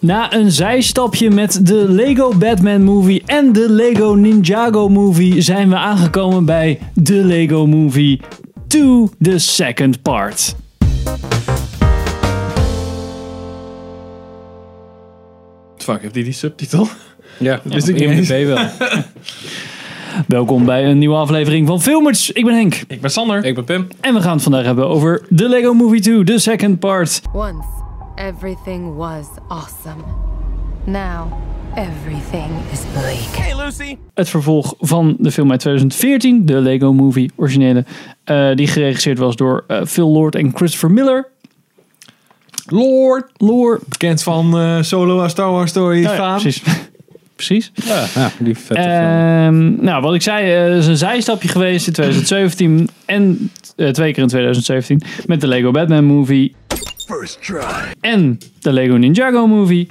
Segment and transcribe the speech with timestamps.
[0.00, 5.76] Na een zijstapje met de Lego Batman Movie en de Lego Ninjago Movie zijn we
[5.76, 8.20] aangekomen bij de Lego Movie
[8.66, 10.56] 2, the second part.
[15.78, 16.86] Fuck, heeft die die subtitel?
[17.38, 18.28] Ja, Wist ik niet eens.
[18.28, 18.58] wel.
[20.26, 22.30] Welkom bij een nieuwe aflevering van Filmers.
[22.30, 23.44] Ik ben Henk Ik ben Sander.
[23.44, 23.86] Ik ben Pim.
[24.00, 27.20] en we gaan het vandaag hebben over de Lego Movie 2, the second part.
[27.32, 27.62] Once,
[28.18, 30.04] everything was awesome.
[30.84, 31.32] Now,
[31.74, 33.46] everything is bleak.
[34.14, 37.84] Het vervolg van de film uit 2014, de Lego Movie originele,
[38.24, 41.28] eh, die geregisseerd was door eh, Phil Lord en Christopher Miller.
[42.66, 43.30] Lord.
[43.36, 43.88] Lord.
[43.88, 46.02] Bekend van eh, Solo A Star Wars Story.
[46.02, 46.62] Ja, ja, precies.
[47.36, 47.72] precies.
[47.74, 48.94] Ja, ja die vette film.
[48.94, 54.22] Ehm, nou, wat ik zei, eh, is een zijstapje geweest in 2017 en twee keer
[54.22, 56.54] in 2017 met de Lego Batman movie.
[58.00, 59.88] En de Lego Ninjago movie.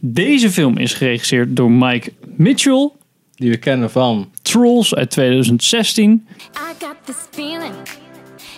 [0.00, 2.90] Deze film is geregisseerd door Mike Mitchell.
[3.34, 4.30] Die we kennen van.
[4.42, 6.26] Trolls uit 2016.
[6.38, 7.74] I got this feeling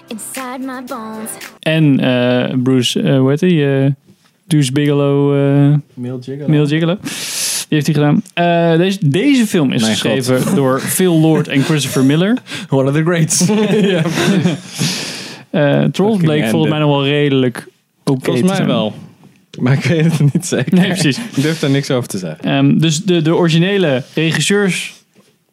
[0.08, 1.30] inside my bones.
[1.60, 3.84] En eh, Bruce, eh hoe heet hij?
[3.84, 3.90] Eh
[4.46, 5.30] Deuce Bigelow,
[5.94, 6.48] Mail Jiggle.
[6.48, 6.98] Mail Gigolo.
[7.68, 8.22] Die heeft hij gedaan.
[8.34, 12.38] Eh, deze, deze film is Mijn geschreven door Phil Lord en Christopher Miller.
[12.70, 13.46] One of the greats.
[15.50, 17.66] Eh Trolls bleek volgens mij nog wel redelijk
[18.04, 18.94] oké Volgens mij wel.
[19.58, 20.74] Maar ik weet het niet zeker.
[20.74, 21.18] Nee, precies.
[21.18, 22.44] Ik durf daar niks over te zeggen.
[22.44, 24.92] Ehm, dus de, de originele regisseurs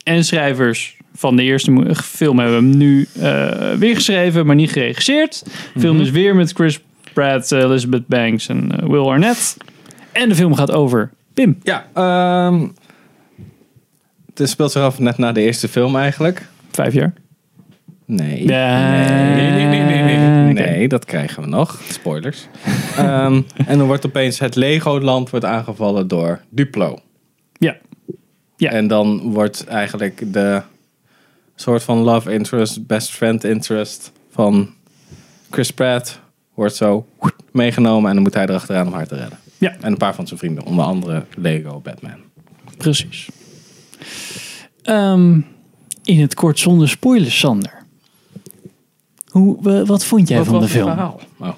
[0.03, 5.43] en schrijvers van de eerste film hebben hem nu eh, weer geschreven, maar niet geregisseerd.
[5.73, 6.79] De film is weer met Chris
[7.13, 9.57] Pratt, eh, Elizabeth Banks en eh, Will Arnett.
[10.11, 11.57] En de film gaat over Pim.
[11.63, 12.67] Ja, ehm
[14.41, 16.47] het speelt zich af net na de eerste film eigenlijk.
[16.71, 17.13] Vijf jaar.
[18.11, 18.45] Nee.
[18.45, 20.87] Nee, nee, nee, nee, nee.
[20.87, 21.81] Dat krijgen we nog.
[21.89, 22.47] Spoilers.
[22.97, 26.99] Ehm, en dan wordt opeens het Legoland wordt aangevallen door Duplo.
[27.53, 27.77] Ja.
[28.57, 28.69] Ja.
[28.69, 30.61] En dan wordt eigenlijk de
[31.55, 34.69] soort van love interest, best friend interest van
[35.49, 36.19] Chris Pratt
[36.53, 37.05] wordt zo
[37.51, 39.39] meegenomen en dan moet hij erachteraan om haar te redden.
[39.57, 39.75] Ja.
[39.81, 42.19] En een paar van zijn vrienden, onder andere Lego Batman.
[42.77, 43.29] Precies.
[44.83, 45.39] Ehm,
[46.03, 47.80] in het kort zonder spoilers, Sander.
[49.31, 50.89] Hoe, wa- wat vond jij van de film?
[51.39, 51.49] Oh.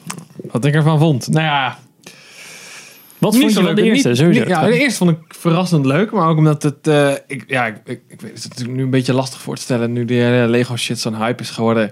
[0.51, 1.27] Wat ik ervan vond.
[1.29, 1.77] Nou ja,
[3.17, 4.07] Wat vond je van de eerste?
[4.07, 4.39] Niet- sowieso.
[4.39, 6.11] niet- ja, de eerste vond ik verrassend leuk.
[6.11, 6.87] Maar ook omdat het...
[6.87, 9.55] eh, ik, ja, ik, ik, ik weet het is natuurlijk nu een beetje lastig voor
[9.55, 9.93] te stellen.
[9.93, 11.91] Nu de hele Lego shit zo'n hype is geworden.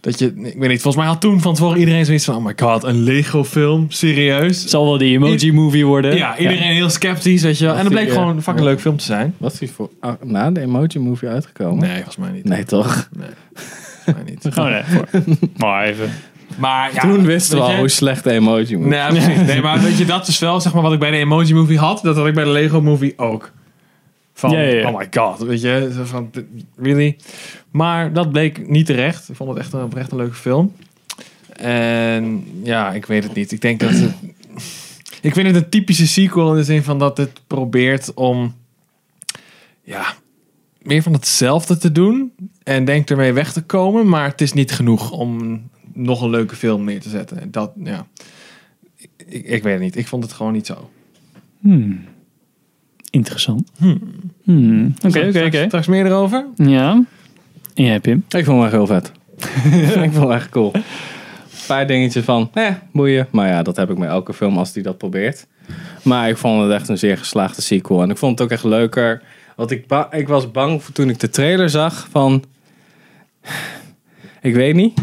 [0.00, 0.26] Dat je...
[0.26, 0.82] Ik weet niet.
[0.82, 2.34] Volgens mij had toen van tevoren iedereen zoiets van...
[2.36, 3.90] Oh my god, een Lego film?
[3.90, 4.66] Serieus?
[4.66, 6.16] Zal wel die emoji movie worden.
[6.16, 7.74] Ja, iedereen heel sceptisch, weet je wel.
[7.74, 8.12] En dat bleek Ja.
[8.12, 9.34] gewoon een fucking leuk film te zijn.
[9.38, 11.78] Wat is die voor ah, na de Emoji Movie uitgekomen?
[11.78, 12.44] Nee, volgens mij niet.
[12.44, 13.08] Nee, toch?
[13.12, 14.46] Volgens mij niet.
[14.50, 15.38] Gewoon even.
[15.56, 16.10] maar even.
[16.56, 19.46] Maar ja, Toen wisten we al je- hoe slecht de Emoji Movie Nee, precies.
[19.46, 21.78] Nee, maar weet je, dat is wel zeg maar wat ik bij de Emoji Movie
[21.78, 22.00] had.
[22.02, 23.52] Dat had ik bij de Lego Movie ook.
[24.34, 24.88] Van, Ja, ja, ja.
[24.90, 25.90] oh my god, weet je.
[26.04, 26.30] Van,
[26.76, 27.16] really?
[27.70, 29.28] Maar dat bleek niet terecht.
[29.28, 30.72] Ik vond het echt een, oprecht een leuke film.
[31.56, 33.52] En ja, ik weet het niet.
[33.52, 34.12] Ik denk dat het...
[35.20, 38.54] Ik vind het een typische sequel in de zin van dat het probeert om...
[39.84, 40.04] Ja,
[40.82, 42.32] meer van hetzelfde te doen.
[42.64, 44.08] En denkt ermee weg te komen.
[44.08, 45.62] Maar het is niet genoeg om
[45.92, 47.50] nog een leuke film neer te zetten.
[47.50, 48.06] Dat, ja...
[49.26, 49.96] Ik, ik weet het niet.
[49.96, 50.90] Ik vond het gewoon niet zo.
[51.60, 52.04] Hmm.
[53.10, 53.70] Interessant.
[53.76, 54.94] Hmm.
[54.96, 55.64] Oké, oké, Straks- oké.
[55.66, 56.46] Straks meer erover?
[56.56, 57.04] Ja.
[57.74, 58.24] En jij, Pim?
[58.28, 59.12] Ik vond hem echt heel vet.
[60.04, 60.70] ik vond hem echt cool.
[60.74, 60.82] Een
[61.66, 63.26] paar dingetjes van, eh, boeien.
[63.30, 65.46] Maar ja, dat heb ik met elke film als die dat probeert.
[66.02, 68.02] Maar ik vond het echt een zeer geslaagde sequel.
[68.02, 69.22] En ik vond het ook echt leuker.
[69.56, 72.44] Want ik, ba- ik was bang voor toen ik de trailer zag van...
[74.40, 75.00] Ik weet niet.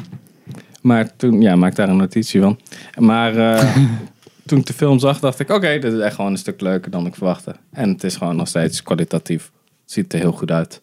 [0.82, 2.60] Maar toen, ja, maak daar een notitie van.
[2.98, 3.76] Maar eh,
[4.46, 5.50] toen ik de film zag, dacht ik...
[5.50, 7.56] Oké, dit is echt gewoon een stuk leuker dan ik verwachtte.
[7.72, 9.52] En het is gewoon nog steeds kwalitatief.
[9.84, 10.82] Het ziet er heel goed uit.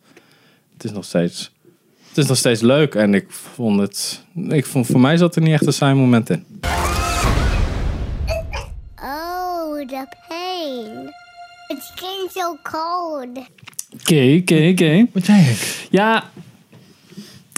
[0.73, 1.55] Het is nog steeds...
[2.09, 4.25] Het is nog steeds leuk en ik vond het.
[4.49, 6.45] Ik vond, voor mij zat er niet echt een saai moment in.
[9.03, 11.11] Oh, the pain.
[11.69, 13.29] It's getting so cold.
[14.01, 15.07] Oké, oké, oké.
[15.13, 15.59] Wat jij, Henk?
[15.91, 16.25] Ja,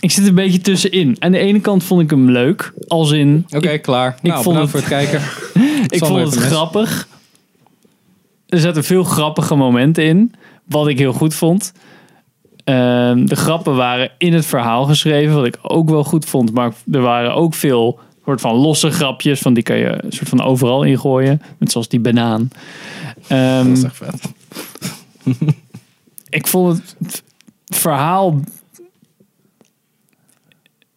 [0.00, 1.16] ik zit een beetje tussenin.
[1.18, 2.72] Aan de ene kant vond ik hem leuk.
[2.88, 4.18] Als in, Oké, klaar.
[4.22, 5.20] nou, vond bedankt het- voor het kijken.
[5.96, 6.50] ik Sander vond heeft het een mes.
[6.52, 7.08] grappig.
[8.48, 10.34] Er zaten veel grappige momenten in.
[10.64, 11.72] Wat ik heel goed vond.
[12.64, 15.34] Ehm, de grappen waren in het verhaal geschreven.
[15.34, 16.52] Wat ik ook wel goed vond.
[16.54, 19.40] Maar er waren ook veel soort van losse grapjes.
[19.40, 21.42] Van die kan je soort van overal ingooien.
[21.58, 22.48] Net zoals die banaan.
[23.28, 24.32] Ehm, Dat is echt vet.
[26.38, 27.22] ik vond het
[27.66, 28.40] verhaal.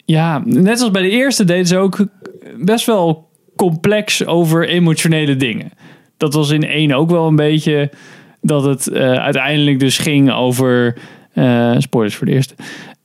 [0.06, 2.06] Ja, net als bij de eerste deden ze ook
[2.58, 5.72] best wel complex over emotionele dingen.
[6.18, 7.92] dat was in één ook wel een beetje
[8.42, 10.98] dat het eh, uiteindelijk dus ging over.
[11.34, 12.56] eh spoilers voor de eerste.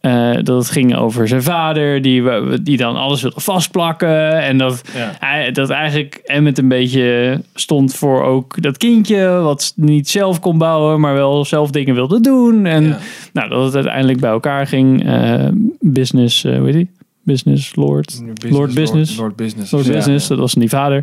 [0.07, 2.23] Eh, dat het ging over zijn vader, die,
[2.63, 4.43] die dan alles wilde vastplakken.
[4.43, 5.13] En dat, Ja.
[5.19, 10.59] hij, dat eigenlijk Emmet een beetje stond voor ook dat kindje, wat niet zelf kon
[10.59, 12.67] bouwen, maar wel zelf dingen wilde doen.
[12.67, 12.99] En Ja.
[13.33, 15.07] nou, dat het uiteindelijk bij elkaar ging.
[15.07, 15.49] eh,
[15.81, 16.89] business, eh hoe heet die?
[17.23, 18.23] Business Lord.
[18.49, 19.17] Lord Business.
[19.17, 19.71] Lord, Business.
[19.73, 19.93] Lord Ja.
[19.93, 21.03] Business, dat was die vader.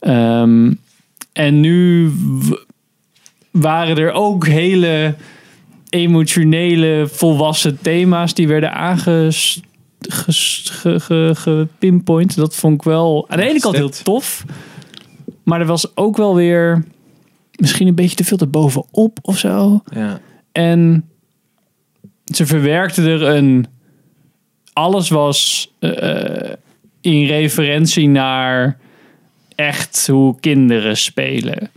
[0.00, 0.72] Ehm,
[1.32, 2.10] en nu
[3.50, 5.14] waren er ook hele
[5.94, 9.60] emotionele, volwassen thema's die werden aanges
[10.00, 12.36] ges- ge- ge- gepinpoint.
[12.36, 14.44] Dat vond ik wel aan de ene kant heel tof.
[15.44, 16.84] Maar er was ook wel weer
[17.54, 19.82] misschien een beetje te veel erbovenop of zo.
[19.94, 20.20] Ja.
[20.52, 21.08] En
[22.24, 23.66] ze verwerkte er een.
[24.72, 26.50] Alles was eh,
[27.00, 28.78] in referentie naar
[29.54, 31.70] echt hoe kinderen spelen.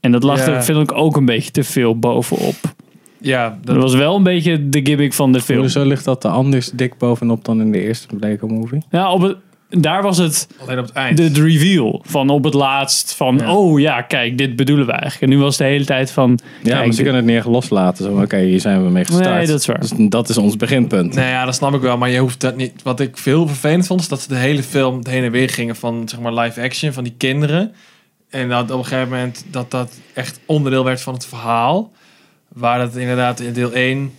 [0.00, 0.52] En dat lag Ja.
[0.52, 2.74] er, vind ik, ook een beetje te veel bovenop.
[3.20, 5.58] Ja, Dat dat, was wel een beetje de gimmick van de film.
[5.60, 8.82] Hoezo ligt dat er anders dik bovenop dan in de eerste Lego movie?
[8.90, 9.36] Ja, op het,
[9.68, 11.16] daar was het alleen op het eind.
[11.16, 13.54] de, de reveal van op het laatst van Ja.
[13.54, 15.22] oh ja, kijk, dit bedoelen we eigenlijk.
[15.22, 17.36] En nu was het de hele tijd van Ja, kijk, maar ze kunnen het niet
[17.36, 18.04] echt loslaten.
[18.04, 19.28] Zo, Oké, hier zijn we mee gestart.
[19.28, 19.80] Nee, dat is waar.
[19.80, 21.14] Dus dat is ons beginpunt.
[21.14, 21.98] Nee, ja, dat snap ik wel.
[21.98, 22.82] Maar je hoeft dat niet.
[22.82, 25.76] Wat ik veel vervelend vond, is dat ze de hele film heen en weer gingen
[25.76, 27.72] van zeg maar live action van die kinderen.
[28.30, 31.92] En dat op een gegeven moment dat dat echt onderdeel werd van het verhaal.
[32.48, 34.12] Waar dat inderdaad in deel 1,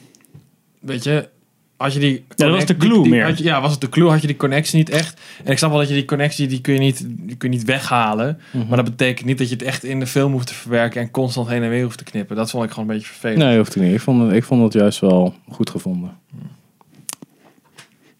[0.79, 1.29] weet je,
[1.77, 2.25] als je die...
[2.35, 3.25] dat was de clue die- meer.
[3.25, 5.19] had je- ja, was het de clue, had je die connectie niet echt.
[5.43, 7.57] En ik snap wel dat je die connectie, die kun je niet, die kun je
[7.57, 8.39] niet weghalen.
[8.51, 8.67] Mhm.
[8.67, 11.11] Maar dat betekent niet dat je het echt in de film hoeft te verwerken en
[11.11, 12.35] constant heen en weer hoeft te knippen.
[12.35, 13.39] Dat vond ik gewoon een beetje vervelend.
[13.39, 13.93] Nee, hoeft het niet.
[13.93, 16.17] Ik vond het, ik vond het juist wel goed gevonden.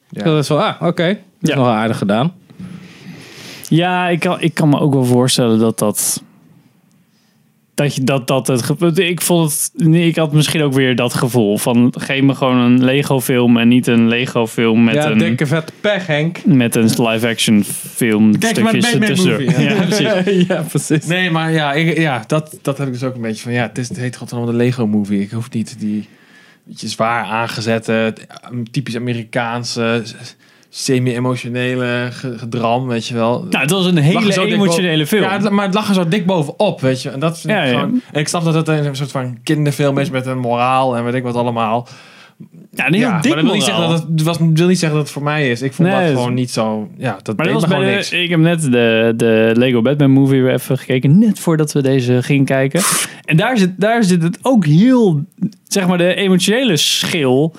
[0.09, 0.23] Ja.
[0.23, 1.07] Dat is wel, ah, oké.
[1.07, 1.55] Dat is Ja.
[1.55, 2.33] nog wel aardig gedaan.
[3.69, 6.23] Ja, ik kan, ik kan me ook wel voorstellen dat dat.
[7.77, 8.97] Dat je dat, dat het.
[8.97, 9.71] Ik vond het.
[9.87, 11.93] nee, Ik had misschien ook weer dat gevoel van.
[11.97, 15.17] Geef me gewoon een Lego-film en niet een Lego-film met ja, een.
[15.17, 16.45] dikke vette pech, Henk.
[16.45, 18.37] Met een live-action film.
[18.37, 19.59] Kijk stukjes movie, ja.
[19.59, 20.47] Ja, precies.
[20.47, 21.05] ja, precies.
[21.05, 23.51] Nee, maar ja, ik, ja dat, dat heb ik dus ook een beetje van.
[23.51, 25.21] Ja, het, is, het heet gewoon de Lego Movie.
[25.21, 26.07] Ik hoef niet die
[26.67, 28.15] beetje zwaar aangezette,
[28.71, 30.03] typisch Amerikaanse,
[30.69, 33.45] semi-emotionele ge- gedram, weet je wel.
[33.49, 35.23] Nou, het was een hele emotionele film.
[35.23, 37.09] Ja, maar het lag er zo dik bovenop, weet je.
[37.09, 37.79] En dat vind Ja, ik ja.
[37.79, 38.01] gewoon...
[38.11, 41.13] En ik snap dat het een soort van kinderfilm is met een moraal en weet
[41.13, 41.87] ik wat allemaal.
[42.71, 44.79] ja, een heel ja, dik maar dat wil niet, zeggen dat het, was, wil niet
[44.79, 45.61] zeggen dat het voor mij is.
[45.61, 46.89] Ik vond Nee, dat gewoon niet zo...
[46.97, 48.11] Ja, dat Maar deed dat was me gewoon de, niks.
[48.11, 51.19] ik heb net de, de Lego Batman movie weer even gekeken.
[51.19, 52.81] Net voordat we deze gingen kijken.
[53.25, 55.23] En daar zit, daar zit het ook heel...
[55.67, 57.55] Zeg maar de emotionele schil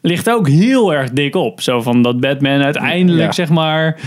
[0.00, 1.60] ligt ook heel erg dik op.
[1.60, 3.32] Zo van dat Batman uiteindelijk Ja.
[3.32, 4.00] zeg maar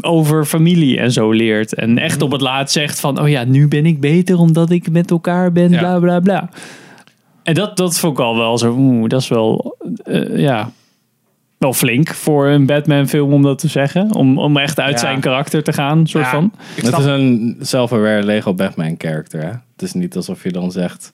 [0.00, 1.74] over familie en zo leert.
[1.74, 3.20] En echt op het laatst zegt van...
[3.20, 5.70] Oh ja, nu ben ik beter omdat ik met elkaar ben.
[5.70, 5.78] Ja.
[5.78, 6.48] Bla bla bla.
[7.42, 8.74] En dat, dat vond ik al wel zo...
[8.78, 9.76] Oeh, dat is wel...
[10.04, 10.70] eh, ja
[11.58, 14.14] wel flink voor een Batman film om dat te zeggen.
[14.14, 14.98] Om, om echt uit Ja.
[14.98, 16.52] zijn karakter te gaan, soort Ja, van.
[16.74, 19.40] Het is een self-aware Lego Batman character.
[19.42, 19.48] Hè?
[19.48, 21.10] Het is niet alsof je dan zegt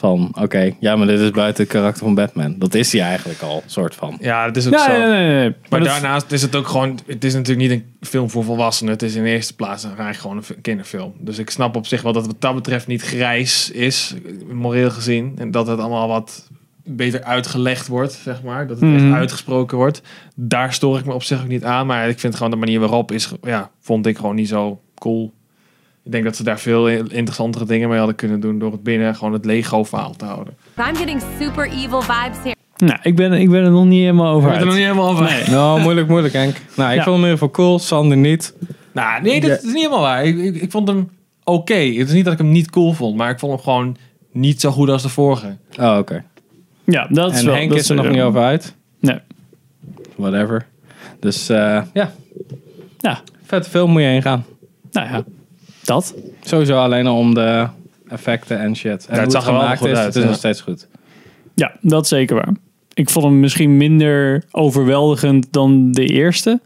[0.00, 2.54] van oké, ja, maar dit is buiten het karakter van Batman.
[2.58, 4.16] Dat is hij eigenlijk al, soort van.
[4.20, 4.92] Ja, dat is ook Ja, zo.
[4.92, 5.54] nee, nee, nee.
[5.70, 8.92] Maar, daarnaast is het ook gewoon, het is natuurlijk niet een film voor volwassenen.
[8.92, 11.12] Het is in eerste plaats eigenlijk gewoon een fi- kinderfilm.
[11.18, 14.14] Dus ik snap op zich wel dat het wat dat betreft niet grijs is,
[14.52, 15.34] moreel gezien.
[15.38, 16.48] En dat het allemaal wat
[16.84, 18.66] beter uitgelegd wordt, zeg maar.
[18.66, 19.04] Dat het Mhm.
[19.06, 20.02] echt uitgesproken wordt.
[20.34, 21.86] Daar stoor ik me op zich ook niet aan.
[21.86, 25.32] Maar ik vind gewoon de manier waarop is, ja, vond ik gewoon niet zo cool.
[26.04, 29.14] Ik denk dat ze daar veel interessantere dingen mee hadden kunnen doen door het binnen
[29.16, 30.54] gewoon het Lego verhaal te houden.
[30.88, 32.54] I'm getting super evil vibes here.
[32.76, 34.82] nou, ik ben, ik ben er nog niet helemaal over Ik ben er nog uit.
[34.84, 35.24] niet helemaal over.
[35.24, 35.48] Nee.
[35.56, 36.56] Nou, moeilijk, moeilijk Henk.
[36.76, 37.02] Nou, ik Ja.
[37.04, 38.54] vond hem in ieder geval cool, Sander niet.
[38.92, 39.56] Nou, nee, dat Ja.
[39.56, 40.24] is niet helemaal waar.
[40.24, 41.08] Ik, ik, ik vond hem
[41.44, 41.74] oké.
[41.74, 43.96] Het is niet dat ik hem niet cool vond, maar ik vond hem gewoon
[44.32, 45.56] niet zo goed als de vorige.
[45.80, 46.24] Oh, oké.
[46.84, 47.54] Ja, dat is En wel...
[47.54, 48.74] Henk dat is er nog niet over uit.
[49.00, 49.18] Nee.
[50.16, 50.66] Whatever.
[51.20, 52.12] Dus eh, ja,
[52.98, 54.44] Ja, vette film moet je heen gaan.
[54.92, 55.24] nou ja.
[55.90, 56.14] Dat.
[56.40, 57.66] Sowieso alleen al om de
[58.08, 59.06] effecten en shit.
[59.06, 60.28] En het zag er wel gemaakt goed is, uit, het is ja.
[60.28, 60.86] nog steeds goed.
[61.54, 62.52] Ja, dat is zeker waar.
[62.94, 66.60] Ik vond hem misschien minder overweldigend dan de eerste.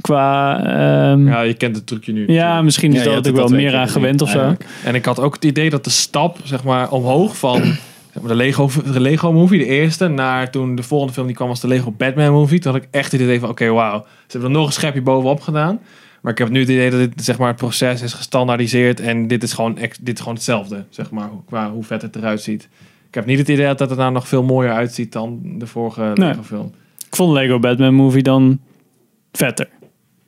[0.00, 0.58] Qua...
[0.58, 2.26] ehm, ja, Ja, je kent het trucje nu.
[2.62, 4.56] misschien is Ja, dat ik wel meer aan gewend of zo.
[4.84, 7.62] En ik had ook het idee dat de stap, zeg maar, omhoog van
[8.12, 11.36] zeg maar, de, Lego, de Lego movie, de eerste, naar toen de volgende film die
[11.36, 12.58] kwam was de Lego Batman movie.
[12.58, 13.98] Toen had ik echt het idee van, oké, wauw.
[13.98, 15.80] Ze hebben er nog een schepje bovenop gedaan.
[16.22, 19.26] Maar ik heb nu het idee dat dit, zeg maar, het proces is gestandaardiseerd en
[19.26, 22.68] dit is gewoon, dit is gewoon hetzelfde, zeg maar, qua hoe vet het eruit ziet.
[23.08, 25.66] Ik heb niet het idee dat het er nou nog veel mooier uitziet dan de
[25.66, 26.28] vorige Nee.
[26.28, 26.72] Lego film.
[27.08, 28.60] Ik vond Lego Batman movie dan
[29.32, 29.68] vetter.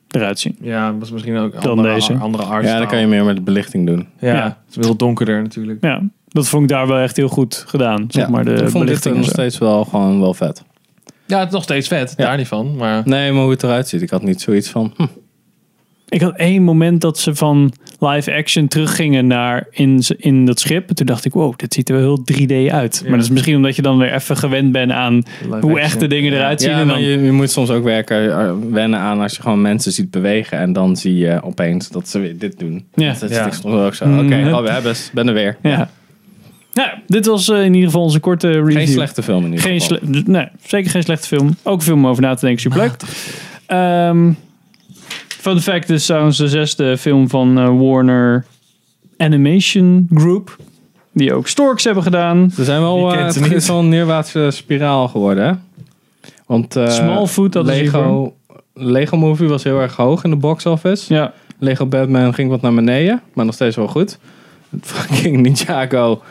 [0.09, 0.57] eruit zien.
[0.61, 2.13] Ja, was misschien ook Dan andere, deze.
[2.13, 4.07] andere art Ja, dan kan je meer met de belichting doen.
[4.19, 4.43] Ja, Ja.
[4.65, 5.83] het is wel donkerder natuurlijk.
[5.83, 8.05] Ja, dat vond ik daar wel echt heel goed gedaan.
[8.07, 10.63] Zeg Ja, maar de ik vond dit belichting nog steeds wel gewoon wel vet.
[11.25, 12.25] Ja, het is nog steeds vet, Ja.
[12.25, 12.75] daar niet van.
[12.75, 14.01] Maar Nee, maar hoe het eruit ziet.
[14.01, 14.93] Ik had niet zoiets van...
[14.95, 15.05] Hm,
[16.09, 20.89] Ik had één moment dat ze van live action teruggingen naar in, in dat schip.
[20.89, 23.01] En toen dacht ik, wow, dit ziet er wel heel 3D uit.
[23.03, 25.77] Maar dat is misschien omdat je dan weer even gewend bent aan live hoe action.
[25.79, 26.71] echte dingen eruit zien.
[26.71, 29.61] Ja, en dan, je, je moet soms ook werken, eh, wennen aan als je gewoon
[29.61, 30.57] mensen ziet bewegen.
[30.57, 32.85] En dan zie je opeens dat ze weer dit doen.
[32.93, 33.13] Ja.
[33.19, 34.03] Dat is soms ook zo.
[34.03, 35.11] Oké, Mm, oh, we hebben het.
[35.13, 35.57] Ben er weer.
[35.61, 35.89] ja.
[36.73, 38.71] Nou, dit was eh, in ieder geval onze korte review.
[38.77, 39.97] Geen slechte film in ieder Geen geval.
[40.11, 41.55] sle- nee, zeker geen slechte film.
[41.63, 42.61] Ook een film om over na te denken.
[42.61, 42.91] Superleuk.
[43.65, 44.31] Ehm
[45.39, 48.45] fun fact, dit is trouwens de zesde film van eh, Warner
[49.17, 50.57] Animation Group.
[51.11, 52.51] Die ook Storks hebben gedaan.
[52.57, 55.43] Er zijn wel, ze het is wel een neerwaartse spiraal geworden.
[55.43, 55.53] Hè?
[56.45, 58.33] Want eh, Smallfoot, dat is Lego,
[58.73, 61.13] Lego Movie was heel erg hoog in de box office.
[61.13, 64.17] Ja, Lego Batman ging wat naar beneden, maar nog steeds wel goed.
[64.81, 66.21] Fucking Ninjago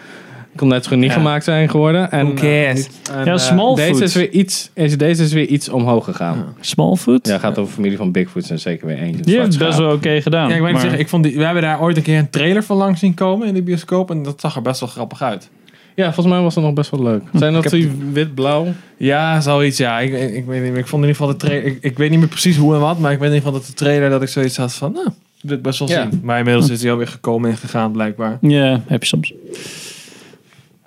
[0.57, 1.17] kon net zo goed niet Ja.
[1.17, 2.11] gemaakt zijn geworden.
[2.11, 2.89] En, Who cares?
[3.11, 3.87] eh, en, Ja, eh, Smallfoot.
[3.87, 6.45] Deze is weer iets, is- deze is weer iets omhoog gegaan.
[6.61, 7.27] Smallfoot.
[7.27, 9.23] Ja, gaat over familie van Bigfoot en zeker weer eentje.
[9.23, 10.49] Die heeft best wel oké gedaan.
[10.49, 12.63] Ja, ik, maar- zeggen, ik vond die, we hebben daar ooit een keer een trailer
[12.63, 14.11] van langs zien komen in de bioscoop.
[14.11, 15.49] En dat zag er best wel grappig uit.
[15.95, 17.23] Ja, volgens mij was dat nog best wel leuk.
[17.33, 18.67] Zijn dat die wit-blauw?
[18.97, 19.79] Ja, zoiets.
[19.79, 20.79] Ja, ik, ik, ik weet niet meer.
[20.81, 21.67] Ik vond in ieder geval de trailer.
[21.67, 23.61] Ik, ik weet niet meer precies hoe en wat, maar ik weet in ieder geval
[23.61, 25.09] dat de trailer dat ik zoiets had van, nou,
[25.43, 26.09] dit best wel Ja.
[26.11, 26.21] zien.
[26.23, 28.39] Maar inmiddels is hij alweer gekomen en gegaan blijkbaar.
[28.41, 29.33] Ja, heb je soms.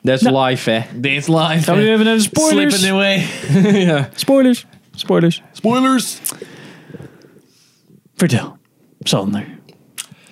[0.03, 0.79] That's live, hè?
[0.95, 1.63] Dit live.
[1.63, 2.75] Gaan we nu even naar de spoilers?
[2.75, 3.25] Slipping away.
[3.85, 4.09] ja.
[4.15, 4.65] Spoilers.
[4.95, 5.41] Spoilers.
[5.51, 6.17] Spoilers.
[8.15, 8.57] Vertel.
[8.99, 9.45] Sander.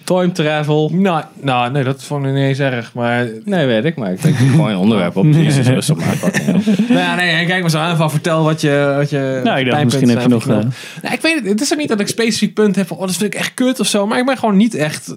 [0.03, 0.89] Time travel.
[0.93, 2.93] Nou, nou, nee, dat vond ik niet eens erg.
[2.93, 5.25] Maar Nee, weet ik, maar ik denk gewoon een onderwerp op.
[5.25, 6.15] Jezus, rustig maar.
[6.15, 6.51] fuck me.
[6.77, 9.69] nou ja, nee, kijk maar zo aan van vertel wat je, wat je Nou, ik
[9.69, 10.47] dacht misschien heb je nog...
[10.47, 10.55] eh.
[11.01, 11.45] Nou, ik weet het.
[11.45, 13.53] Het is ook niet dat ik specifiek punt heb van, oh, dat vind ik echt
[13.53, 14.07] kut of zo.
[14.07, 15.15] Maar ik ben gewoon niet echt,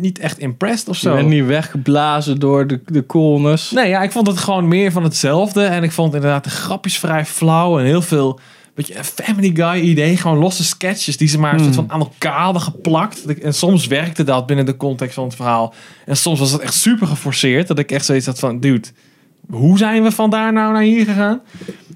[0.00, 1.14] niet echt impressed of Je zo.
[1.14, 3.70] bent niet weggeblazen door de, de coolness.
[3.70, 5.64] Nee, ja, ik vond het gewoon meer van hetzelfde.
[5.64, 7.78] En ik vond inderdaad de grapjes vrij flauw.
[7.78, 8.40] En heel veel,
[8.74, 10.16] beetje een Family Guy idee.
[10.16, 13.40] Gewoon losse sketches die ze maar een soort van aan elkaar hadden geplakt.
[13.40, 15.74] En soms werkte dat binnen de context van het verhaal.
[16.06, 17.68] En soms was het echt super geforceerd.
[17.68, 18.88] Dat ik echt zoiets had van, dude,
[19.50, 21.40] hoe zijn we van daar nou naar hier gegaan?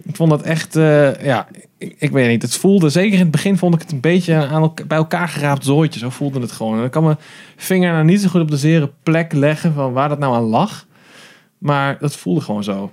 [0.05, 1.49] Ik vond dat echt, eh, ja,
[1.83, 2.43] ik, ik weet niet.
[2.43, 5.65] Het voelde, zeker in het begin vond ik het een beetje aan bij elkaar geraapt
[5.65, 6.01] zooitje.
[6.01, 6.79] Zo voelde het gewoon.
[6.79, 7.17] En ik kan mijn
[7.57, 10.43] vinger nou niet zo goed op de zere plek leggen van waar dat nou aan
[10.43, 10.87] lag.
[11.59, 12.91] Maar dat voelde gewoon zo.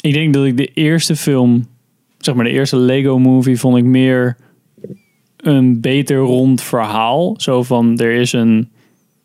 [0.00, 1.66] Ik denk dat ik de eerste film,
[2.18, 4.36] zeg maar de eerste Lego movie, vond ik meer
[5.36, 7.34] een beter rond verhaal.
[7.36, 8.70] Zo van, er is een,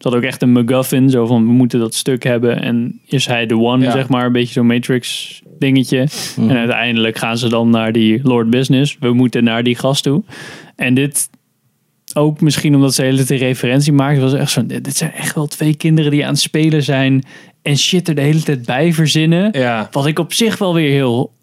[0.06, 3.46] zat ook echt een MacGuffin, zo van, we moeten dat stuk hebben en is hij
[3.46, 3.92] de one, Ja.
[3.92, 6.08] zeg maar, een beetje zo'n Matrix dingetje.
[6.38, 8.98] En uiteindelijk gaan ze dan naar die Lord Business.
[9.00, 10.24] We moeten naar die gast toe.
[10.76, 11.30] En dit
[12.14, 14.66] ook misschien omdat ze hele tijd referentie maakten, was echt zo.
[14.66, 17.24] Dit zijn echt wel twee kinderen die aan het spelen zijn
[17.62, 19.50] en shit er de hele tijd bij verzinnen.
[19.52, 19.88] Ja.
[19.92, 21.34] Wat ik op zich wel weer heel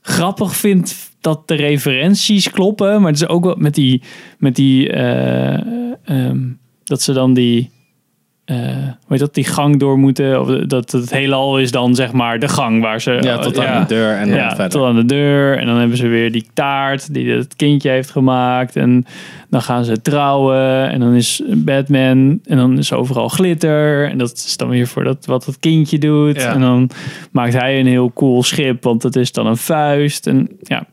[0.00, 4.02] grappig vind dat de referenties kloppen, maar het is ook wel met die
[4.38, 5.60] met die eh,
[6.04, 6.38] ehm,
[6.84, 7.70] dat ze dan die
[8.48, 12.12] eh, hoe heet dat die gang door moeten of dat het heelal is dan zeg
[12.12, 14.68] maar de gang waar ze Ja, tot aan de deur en dan ja, verder.
[14.68, 15.58] tot aan de deur.
[15.58, 18.76] En dan hebben ze weer die taart die het kindje heeft gemaakt.
[18.76, 19.04] En
[19.50, 20.90] dan gaan ze trouwen.
[20.90, 22.40] En dan is Batman.
[22.44, 24.10] En dan is overal glitter.
[24.10, 26.36] En dat is dan weer voor dat, wat het kindje doet.
[26.36, 26.52] Ja.
[26.52, 26.90] En dan
[27.30, 28.82] maakt hij een heel cool schip.
[28.82, 30.26] Want dat is dan een vuist.
[30.26, 30.86] En ja,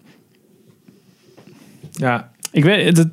[1.91, 2.31] ja.
[2.51, 3.09] ik weet het.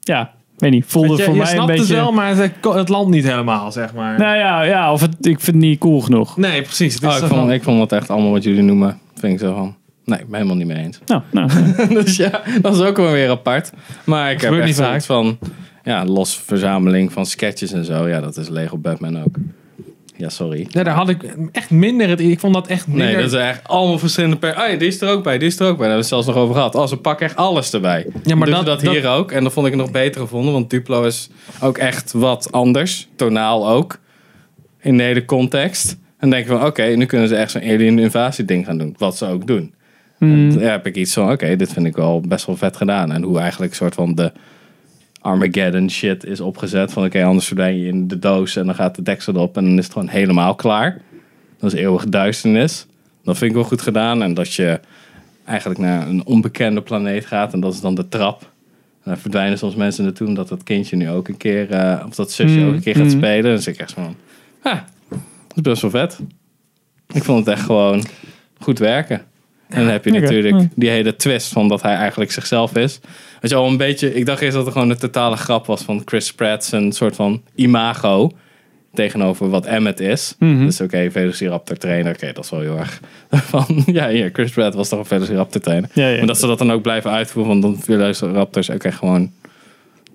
[0.00, 0.84] Ja, weet niet.
[0.86, 1.82] Voelde je, voor je mij een snapt beetje.
[1.94, 4.18] het wel, maar het, het land niet helemaal, zeg maar.
[4.18, 6.36] Nou ja, ja of het, ik vind het niet cool genoeg.
[6.36, 6.94] Nee, precies.
[6.94, 8.98] Het is Oh, ik, vond, van- ik vond het echt allemaal wat jullie noemen.
[9.14, 9.76] Vind ik zo van.
[10.04, 10.98] Nee, ik ben helemaal niet mee eens.
[11.06, 11.50] Nou, nou
[12.02, 13.72] dus ja, dat is ook wel weer apart.
[14.04, 15.02] Maar ik heb echt niet vaak.
[15.02, 15.38] van...
[15.84, 18.08] Ja, los verzameling van sketches en zo.
[18.08, 19.36] Ja, dat is Lego Batman ook.
[20.18, 20.66] Ja, sorry.
[20.70, 21.22] Ja, daar had ik
[21.52, 22.20] echt minder het...
[22.20, 23.06] Ik vond dat echt minder...
[23.06, 24.54] Nee, dat is echt allemaal verschillende per...
[24.54, 25.86] Ah ja, die is er ook bij, die is er ook bij.
[25.86, 26.74] Daar hebben we het zelfs nog over gehad.
[26.74, 28.06] Oh, ze pakken echt alles erbij.
[28.22, 29.32] Ja, maar Dus dat- dat, dat- hier ook.
[29.32, 30.52] En dat vond ik het nog beter gevonden.
[30.52, 33.08] Want Duplo is ook echt wat anders.
[33.16, 33.98] Tonaal ook.
[34.80, 35.90] In de hele context.
[35.90, 38.78] En dan denk je van, oké, nu kunnen ze echt zo'n alien invasie ding gaan
[38.78, 38.94] doen.
[38.98, 39.74] Wat ze ook doen.
[40.18, 43.12] En daar heb ik iets van, oké, dit vind ik wel best wel vet gedaan.
[43.12, 44.32] En hoe eigenlijk een soort van de
[45.28, 46.92] Armageddon shit is opgezet.
[46.92, 49.64] Van oké, anders verdwijn je in de doos en dan gaat de deksel erop en
[49.64, 51.00] dan is het gewoon helemaal klaar.
[51.58, 52.86] Dat is eeuwige duisternis.
[53.24, 54.22] Dat vind ik wel goed gedaan.
[54.22, 54.80] En dat je
[55.44, 58.40] eigenlijk naar een onbekende planeet gaat en dat is dan de trap.
[59.02, 62.14] En daar verdwijnen soms mensen naartoe omdat dat kindje nu ook een keer, eh, of
[62.14, 63.50] dat zusje ook een keer gaat spelen.
[63.50, 64.16] Dan zit ik echt van,
[64.62, 66.18] ah, dat is best wel vet.
[67.12, 68.04] Ik vond het echt gewoon
[68.58, 69.22] goed werken.
[69.68, 70.66] En dan heb je natuurlijk Hm.
[70.74, 73.00] die hele twist van dat hij eigenlijk zichzelf is.
[73.40, 75.82] Weet je al een beetje, ik dacht eerst dat het gewoon een totale grap was
[75.82, 78.30] van Chris Pratt zijn soort van imago
[78.94, 80.34] tegenover wat Emmet is.
[80.38, 80.64] Mhm.
[80.64, 83.00] Dus oké, Velociraptor trainer, oké, dat is wel heel erg
[83.50, 85.90] van, ja hier, Chris Pratt was toch een Velociraptor trainer.
[85.92, 86.16] Ja, ja.
[86.18, 89.32] Maar dat ze dat dan ook blijven uitvoeren, want dan Velociraptors ook echt gewoon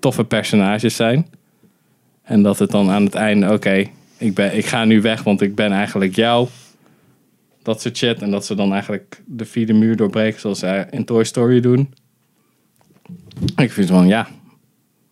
[0.00, 1.26] toffe personages zijn.
[2.22, 3.84] En dat het dan aan het einde, oké,
[4.18, 6.48] ik ben ik ga nu weg, want ik ben eigenlijk jou.
[7.64, 8.22] Dat soort shit.
[8.22, 11.94] En dat ze dan eigenlijk de vierde muur doorbreken, zoals ze in Toy Story doen.
[13.56, 14.28] Ik vind van, ja,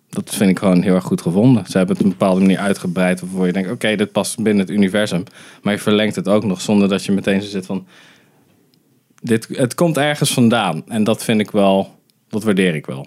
[0.09, 1.67] dat vind ik gewoon heel erg goed gevonden.
[1.67, 4.59] Ze hebben het op een bepaalde manier uitgebreid, waarvoor je denkt, oké, dit past binnen
[4.59, 5.25] het universum.
[5.63, 7.87] Maar je verlengt het ook nog zonder dat je meteen zo zit van,
[9.23, 10.83] dit, het komt ergens vandaan.
[10.89, 13.07] En dat vind ik wel, dat waardeer ik wel.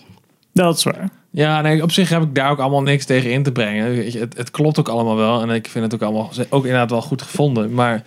[0.54, 1.10] Dat is waar.
[1.30, 3.96] Ja, nee, op zich heb ik daar ook allemaal niks tegen in te brengen.
[3.96, 5.42] Weet je, het, het klopt ook allemaal wel.
[5.42, 7.74] En ik vind het ook allemaal ook inderdaad wel goed gevonden.
[7.74, 8.04] Maar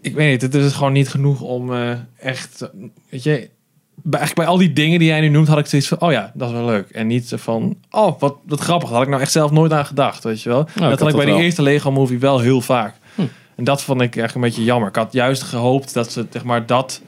[0.00, 2.70] ik weet niet, het is gewoon niet genoeg om eh, echt.
[3.08, 3.50] Weet je,
[3.94, 6.12] bij, eigenlijk bij al die dingen die jij nu noemt, had ik zoiets van: oh
[6.12, 6.90] ja, dat is wel leuk.
[6.90, 8.88] En niet zo van: oh, wat, wat grappig.
[8.88, 10.24] Daar had ik nou echt zelf nooit aan gedacht.
[10.24, 10.64] Weet je wel.
[10.64, 12.94] dat had ik dat bij de eerste Lego Movie wel heel vaak.
[13.56, 14.88] En dat vond ik echt een beetje jammer.
[14.88, 17.02] Ik had juist gehoopt dat ze zeg maar dat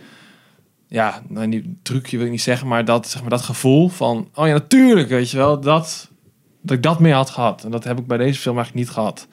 [0.90, 4.28] ja, nou, niet trucje wil ik niet zeggen, maar dat, zeg maar dat gevoel van,
[4.34, 6.10] oh ja, natuurlijk, weet je wel, dat,
[6.62, 7.64] dat ik dat meer had gehad.
[7.64, 9.28] En dat heb ik bij deze film eigenlijk niet gehad.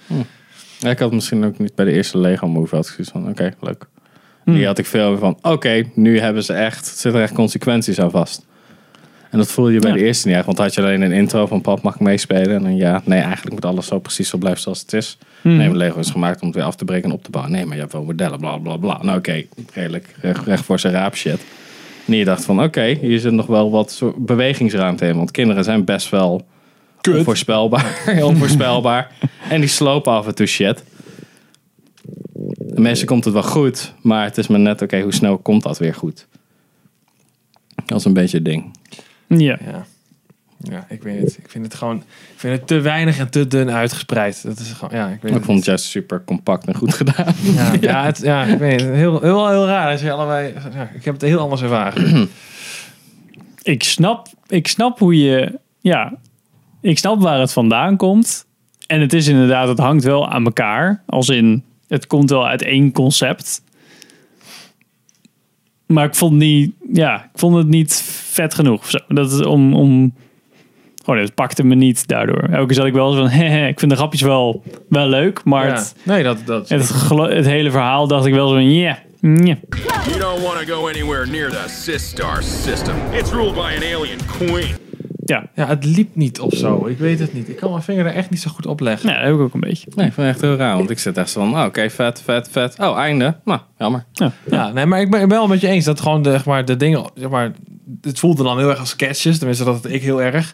[0.80, 3.54] Ja, ik had misschien ook niet bij de eerste Lego movie had zoiets van, oké,
[3.62, 3.86] leuk.
[4.46, 8.12] Die had ik veel van, oké, nu hebben ze echt, zitten er echt consequenties aan
[8.12, 8.46] vast.
[9.32, 9.98] En dat voelde je bij Ja.
[9.98, 12.56] de eerste niet echt, want had je alleen een intro van pap mag ik meespelen.
[12.56, 15.18] En dan ja, nee, eigenlijk moet alles zo precies zo blijven zoals het is.
[15.42, 15.58] Mhm.
[15.58, 17.54] Nee, maar Lego is gemaakt om het weer af te breken en op te bouwen.
[17.54, 19.00] Nee, maar je hebt wel modellen, bla bla bla.
[19.04, 19.44] Nou oké,
[19.74, 21.46] redelijk recht, recht voor zijn raap shit.
[22.08, 25.16] En je dacht van, oké, hier zit nog wel wat bewegingsruimte in.
[25.18, 26.46] Want kinderen zijn best wel
[27.08, 28.02] onvoorspelbaar.
[28.06, 29.12] Heel onvoorspelbaar.
[29.50, 30.84] en die slopen af en toe shit.
[32.58, 35.64] De meestal komt het wel goed, maar het is maar net, oké, hoe snel komt
[35.64, 36.28] dat weer goed?
[37.86, 38.72] Dat is een beetje het ding.
[39.28, 39.58] Ja.
[39.66, 39.86] Ja.
[40.60, 41.38] Ja, ik weet het.
[41.38, 44.44] Ik vind het gewoon, ik vind het te weinig en te dun uitgespreid.
[44.44, 47.34] Dat is gewoon, ja, ik weet Ik vond het juist super compact en goed gedaan.
[47.42, 48.94] Ja, ja, het, ja, ik weet het.
[48.94, 49.92] Heel, heel, heel raar.
[49.92, 52.30] Als je allebei, ja, ik heb het heel anders ervaren.
[53.62, 55.60] Ik snap, ik snap hoe je.
[55.80, 56.14] Ja,
[56.90, 58.46] ik snap waar het vandaan komt.
[58.88, 61.04] En het is inderdaad, het hangt wel aan elkaar.
[61.06, 63.62] Als in, het komt wel uit één concept.
[65.86, 68.80] Maar ik vond, niet, ja, ik vond het niet vet genoeg.
[68.82, 68.98] of Zo.
[69.08, 70.14] Dat is om, om,
[71.04, 72.42] gewoon, het pakte me niet daardoor.
[72.42, 75.44] Elke keer zat ik wel zo van, hehe, ik vind de grapjes wel, wel leuk.
[75.44, 75.74] Maar Ja.
[75.74, 79.58] het, Nee, dat, dat het, hele verhaal dacht ik wel zo van, ja, ja.
[80.06, 82.96] You don't want to go anywhere near the Sistar system.
[83.14, 84.87] It's ruled by an alien queen.
[85.30, 86.86] Ja, Ja, het liep niet of zo.
[86.86, 87.50] Ik weet het niet.
[87.50, 89.06] Ik kan mijn vinger er echt niet zo goed op leggen.
[89.08, 89.88] nou, dat heb ik ook een beetje.
[89.96, 90.76] Nee, ik vond het echt heel raar.
[90.78, 92.76] Want ik zit echt zo van, oh, oké, vet, vet, vet.
[92.80, 93.36] Oh, einde.
[93.44, 94.06] Nou, jammer.
[94.50, 96.46] Ja, nee, maar ik ben, ik ben wel met je eens dat gewoon de, zeg
[96.46, 97.52] maar, de dingen, zeg maar,
[98.02, 99.38] het voelde dan heel erg als sketches.
[99.38, 100.54] Tenminste, dat had ik heel erg.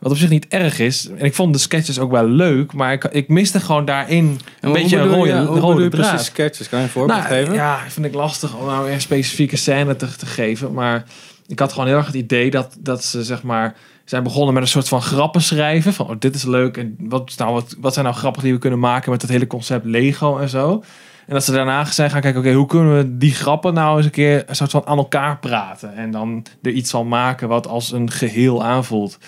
[0.00, 1.08] Wat op zich niet erg is.
[1.16, 4.72] En ik vond de sketches ook wel leuk, maar ik, ik miste gewoon daarin een
[4.72, 6.08] beetje een rode, hoe rode bedoel je draad.
[6.08, 6.68] precies sketches?
[6.68, 7.54] Kan je een voorbeeld Nou, geven?
[7.54, 10.72] ja, vind ik lastig om nou een specifieke scène te, te geven.
[10.72, 11.04] Maar
[11.46, 13.74] ik had gewoon heel erg het idee dat, dat ze zeg maar
[14.04, 15.92] zijn begonnen met een soort van grappen schrijven.
[15.92, 18.58] Van oh, dit is leuk en wat, nou, wat, wat zijn nou grappen die we
[18.58, 20.82] kunnen maken met het hele concept Lego en zo.
[21.26, 24.06] En dat ze daarna zijn gaan kijken, oké, hoe kunnen we die grappen nou eens
[24.06, 25.94] een keer een soort van aan elkaar praten.
[25.96, 29.18] En dan er iets van maken wat als een geheel aanvoelt.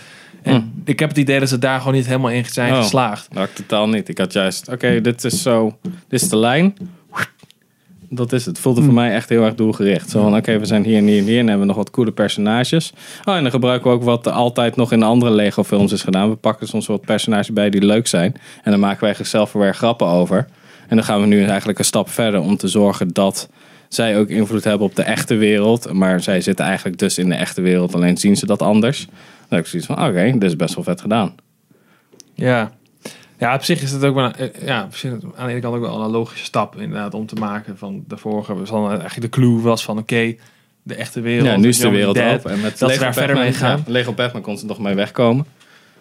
[0.42, 2.78] En ik heb het idee dat ze daar gewoon niet helemaal in zijn Oh.
[2.78, 3.32] geslaagd.
[3.32, 4.08] Nou, ik totaal niet.
[4.08, 6.76] Ik had juist, oké, dit is zo, dit is de lijn.
[8.08, 8.56] Dat is het.
[8.56, 10.10] Het voelde voor mij echt heel erg doelgericht.
[10.10, 11.90] Zo van, oké, we zijn hier en hier en hier en hebben we nog wat
[11.90, 12.92] coole personages.
[13.24, 16.02] Oh, en dan gebruiken we ook wat altijd nog in de andere Lego films is
[16.02, 16.30] gedaan.
[16.30, 18.34] We pakken soms wat personages bij die leuk zijn.
[18.62, 20.46] En dan maken wij zichzelf er weer grappen over.
[20.88, 23.48] En dan gaan we nu eigenlijk een stap verder om te zorgen dat
[23.88, 25.92] zij ook invloed hebben op de echte wereld.
[25.92, 29.06] Maar zij zitten eigenlijk dus in de echte wereld, alleen zien ze dat anders.
[29.06, 29.16] Dan
[29.48, 31.34] heb ik zoiets van, oké, dit is best wel vet gedaan.
[32.34, 32.72] Ja.
[33.38, 35.74] Ja, op zich is het ook wel, eh, ja, op zich aan de ene kant
[35.74, 38.54] ook wel een logische stap inderdaad om te maken van de vorige.
[38.56, 40.34] Dus dan eigenlijk de clue was van oké,
[40.82, 41.48] de echte wereld.
[41.48, 42.50] Ja, nu is de wereld Dead, open.
[42.50, 43.82] En met dat ze Lego daar verder mee Batman, gaan.
[43.86, 45.46] ja, Lego Batman kon ze nog mee wegkomen.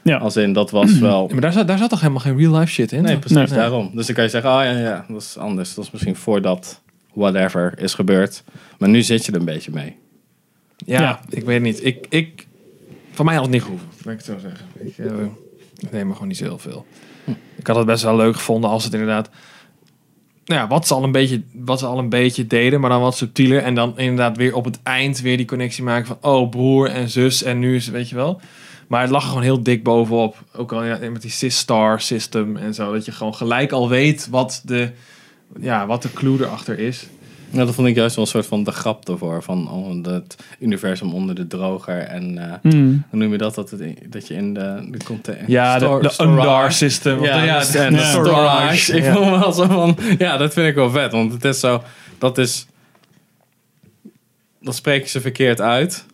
[0.02, 0.18] Ja.
[0.18, 1.26] Als in, dat was wel...
[1.28, 3.04] Ja, maar daar zat, daar zat toch helemaal geen real life shit in?
[3.04, 3.48] Nee, precies Nee.
[3.48, 3.92] daarom.
[3.94, 5.74] Dus dan kan je zeggen, oh ja, ja, dat is anders.
[5.74, 6.82] Dat is misschien voordat
[7.14, 8.44] whatever is gebeurd.
[8.78, 9.96] Maar nu zit je er een beetje mee.
[10.78, 11.20] Ja, Ja.
[11.30, 11.86] ik weet het niet.
[11.86, 12.48] Ik, ik,
[13.12, 14.66] van mij had het niet gehoeven, laat ik het zo zeggen.
[14.74, 14.98] Ik,
[15.78, 16.86] ik neem er gewoon niet zo heel veel.
[17.56, 19.30] Ik had het best wel leuk gevonden als het inderdaad...
[20.46, 23.02] Nou ja, wat ze, al een beetje, wat ze al een beetje deden, maar dan
[23.02, 23.64] wat subtieler.
[23.64, 26.18] En dan inderdaad weer op het eind weer die connectie maken van...
[26.22, 28.42] Oh, broer en zus en nu is weet je wel.
[28.88, 30.44] Maar het lag gewoon heel dik bovenop.
[30.56, 32.94] Ook al ja, met die Sys-Star system en zo.
[32.94, 34.92] Dat je gewoon gelijk al weet wat de,
[35.60, 37.08] ja, wat de clue erachter is.
[37.56, 39.44] Ja, dat vond ik juist wel een soort van de grap ervoor.
[39.44, 41.98] Van oh, het universum onder de droger.
[41.98, 43.04] En eh, Hmm.
[43.10, 43.56] hoe noem je dat?
[43.56, 45.50] Dat, het, dat je in de, de container...
[45.50, 47.24] Ja, de, Stor- de Undar system.
[47.24, 48.98] Ja, ja, dus- en de storage.
[48.98, 49.14] Ik Ja.
[49.14, 49.98] vond wel zo van...
[50.18, 51.12] Ja, dat vind ik wel vet.
[51.12, 51.84] Want het is zo...
[52.18, 52.66] Dat is...
[54.62, 56.06] Dat spreken ze verkeerd uit.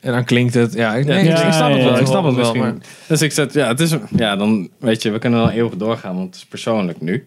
[0.00, 0.72] En dan klinkt het...
[0.74, 1.92] Ja, ik, nee, Ja, ik snap het wel.
[1.92, 1.98] ja.
[1.98, 2.54] Ik snap het wel.
[2.54, 2.74] Maar,
[3.08, 3.52] Dus ik zet...
[3.52, 3.94] Ja, het is...
[4.16, 4.68] Ja, dan...
[4.78, 6.14] Weet je, we kunnen dan eeuwig doorgaan.
[6.14, 7.26] Want het is persoonlijk nu.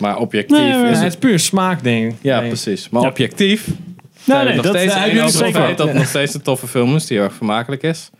[0.00, 1.06] Maar objectief Nee, is het het...
[1.12, 2.14] is puur smaakding.
[2.20, 2.48] Ja, Nee.
[2.48, 2.88] precies.
[2.88, 3.08] Maar Ja.
[3.08, 3.66] objectief...
[3.66, 3.76] Nee,
[4.24, 5.60] zijn nee, nog dat steeds zeker.
[5.60, 7.06] feit dat het nog steeds een toffe film is.
[7.06, 8.10] Die heel erg vermakelijk is.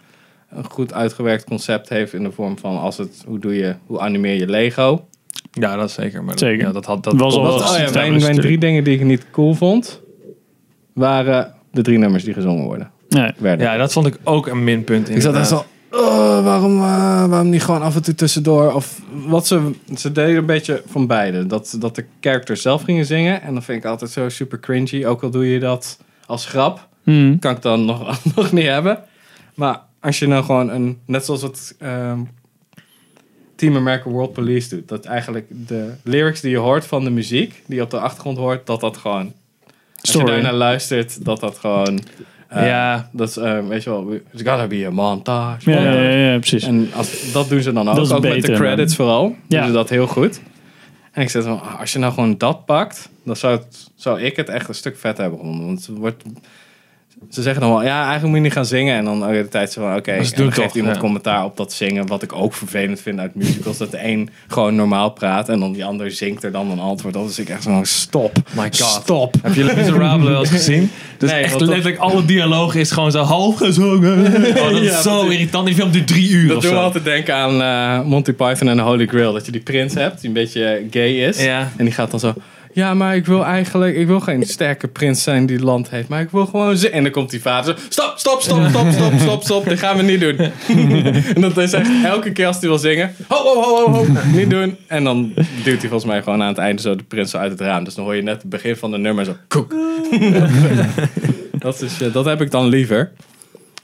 [0.51, 2.79] Een goed uitgewerkt concept heeft in de vorm van...
[2.79, 5.05] Als het, hoe, doe je, hoe animeer je Lego?
[5.53, 6.19] Ja, dat zeker.
[6.21, 6.67] Maar dat- Zeker.
[6.67, 8.95] Ja, dat had, dat Was al dat- wel- Oh ja, mijn, dat drie dingen die
[8.99, 10.01] ik niet cool vond...
[10.93, 12.91] waren de drie nummers die gezongen worden.
[13.09, 13.33] Nee.
[13.39, 13.67] Werden.
[13.67, 15.09] ja, dat vond ik ook een minpunt.
[15.09, 15.49] Ik zat inderdaad.
[15.49, 15.65] zo...
[15.91, 18.73] Oh, waarom, eh, waarom niet gewoon af en toe tussendoor?
[18.73, 21.47] Of wat ze, ze deden een beetje van beide.
[21.47, 23.43] Dat, dat de characters zelf gingen zingen.
[23.43, 25.05] En dan vind ik altijd zo super cringy.
[25.05, 26.89] Ook al doe je dat als grap.
[27.03, 27.39] Hmm.
[27.39, 29.03] Kan ik dan nog, nog niet hebben.
[29.55, 30.99] Maar als je nou gewoon een...
[31.07, 32.21] Net zoals wat ehm,
[33.55, 34.89] Team American World Police doet.
[34.89, 37.63] Dat eigenlijk de lyrics die je hoort van de muziek...
[37.67, 39.33] Die je op de achtergrond hoort, dat dat gewoon...
[40.01, 42.01] Als je daarnaar luistert, dat dat gewoon...
[42.49, 43.09] eh, Ja.
[43.13, 44.13] Dat is, eh, weet je wel...
[44.13, 45.71] It's gotta be a montage.
[45.71, 46.65] Ja, ja, ja, ja, precies.
[46.65, 48.13] En als, dat doen ze dan ook.
[48.13, 49.07] Ook met de credits man.
[49.07, 49.37] vooral.
[49.49, 49.59] Ja.
[49.59, 50.41] Doen ze dat heel goed.
[51.13, 54.21] En ik zeg van, ah, als je nou gewoon dat pakt, dan zou, het, zou
[54.21, 55.67] ik het echt een stuk vet hebben gevonden.
[55.67, 56.23] Want het wordt,
[57.31, 58.97] ze zeggen dan wel, ja, eigenlijk moet je niet gaan zingen.
[58.97, 61.01] En dan de hele tijd zo van, oké, en dan geeft toch, iemand ja.
[61.01, 62.07] commentaar op dat zingen.
[62.07, 63.79] Wat ik ook vervelend vind uit musicals.
[63.79, 67.17] Dat de een gewoon normaal praat en dan die ander zingt er dan een antwoord
[67.17, 67.27] op.
[67.27, 68.37] Dus ik echt zo van, stop.
[68.51, 69.03] My god.
[69.03, 69.35] Stop.
[69.43, 70.91] Heb je Les Miserables wel eens gezien?
[71.19, 74.25] Dus Nee, echt letterlijk alle dialoog is gewoon zo half gezongen.
[74.57, 75.67] Oh, dat is Ja, zo irritant.
[75.67, 78.77] Die film duurt drie uur Dat doet me altijd denken aan eh, Monty Python en
[78.77, 79.33] de Holy Grail.
[79.33, 81.45] Dat je die prins hebt, die een beetje gay is.
[81.45, 81.73] Ja.
[81.77, 82.35] En die gaat dan zo...
[82.77, 83.97] Ja, maar ik wil eigenlijk...
[83.97, 86.09] Ik wil geen sterke prins zijn die land heeft.
[86.09, 86.77] Maar ik wil gewoon...
[86.77, 87.85] zin- En dan komt die vader zo...
[87.89, 89.65] Stop, stop, stop, stop, stop, stop, stop.
[89.65, 90.37] Dit gaan we niet doen.
[91.35, 93.15] en dat is echt elke keer als hij wil zingen...
[93.29, 94.05] Ho, ho, ho, ho, ho.
[94.33, 94.77] Niet doen.
[94.87, 95.33] En dan
[95.65, 97.85] duwt hij volgens mij gewoon aan het einde zo de prins zo uit het raam.
[97.85, 99.37] Dus dan hoor je net het begin van de nummer zo...
[99.49, 99.75] Koek.
[101.59, 103.11] dat, is, eh, dat heb ik dan liever.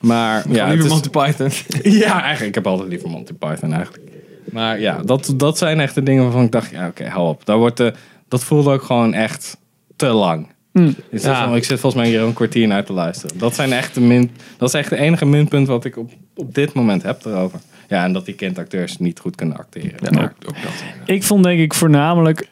[0.01, 1.51] Maar ja, is- Monty Python.
[1.93, 2.49] ja, eigenlijk.
[2.49, 4.03] Ik heb altijd liever Monty Python eigenlijk.
[4.45, 7.47] Maar ja, dat, dat zijn echt de dingen waarvan ik dacht, ja oké, hou op.
[7.47, 7.93] Daar wordt de,
[8.33, 9.57] dat voelde ook gewoon echt
[9.97, 10.49] te lang.
[10.73, 10.87] Mm.
[10.89, 11.45] Ik, zit, Ja.
[11.45, 13.39] van- ik zit volgens mij hier een kwartier naar te luisteren.
[13.39, 16.55] Dat, zijn echt de min, dat is echt de enige minpunt wat ik op, op
[16.55, 17.61] dit moment heb erover.
[17.89, 19.93] Ja, en dat die kindacteurs niet goed kunnen acteren.
[20.03, 20.73] Ja, Maar- ook, ook dat.
[21.05, 22.49] Ik vond denk ik voornamelijk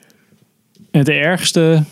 [0.91, 1.83] het ergste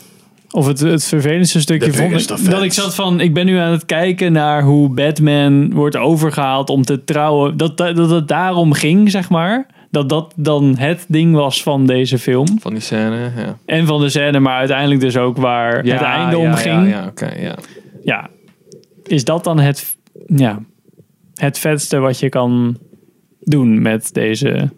[0.50, 3.72] of het, het vervelendste stukje vond ik, dat ik zat van ik ben nu aan
[3.72, 8.72] het kijken naar hoe Batman wordt overgehaald om te trouwen dat dat, dat het daarom
[8.72, 13.30] ging zeg maar dat dat dan het ding was van deze film Van die scène,
[13.36, 13.58] ja.
[13.64, 17.06] en van de scène maar uiteindelijk dus ook waar het einde om ging Ja, ja
[17.06, 17.54] oké, ja.
[18.04, 18.30] ja,
[19.02, 19.96] is dat dan het,
[20.26, 20.62] ja,
[21.34, 22.78] het vetste wat je kan
[23.40, 24.70] doen met deze...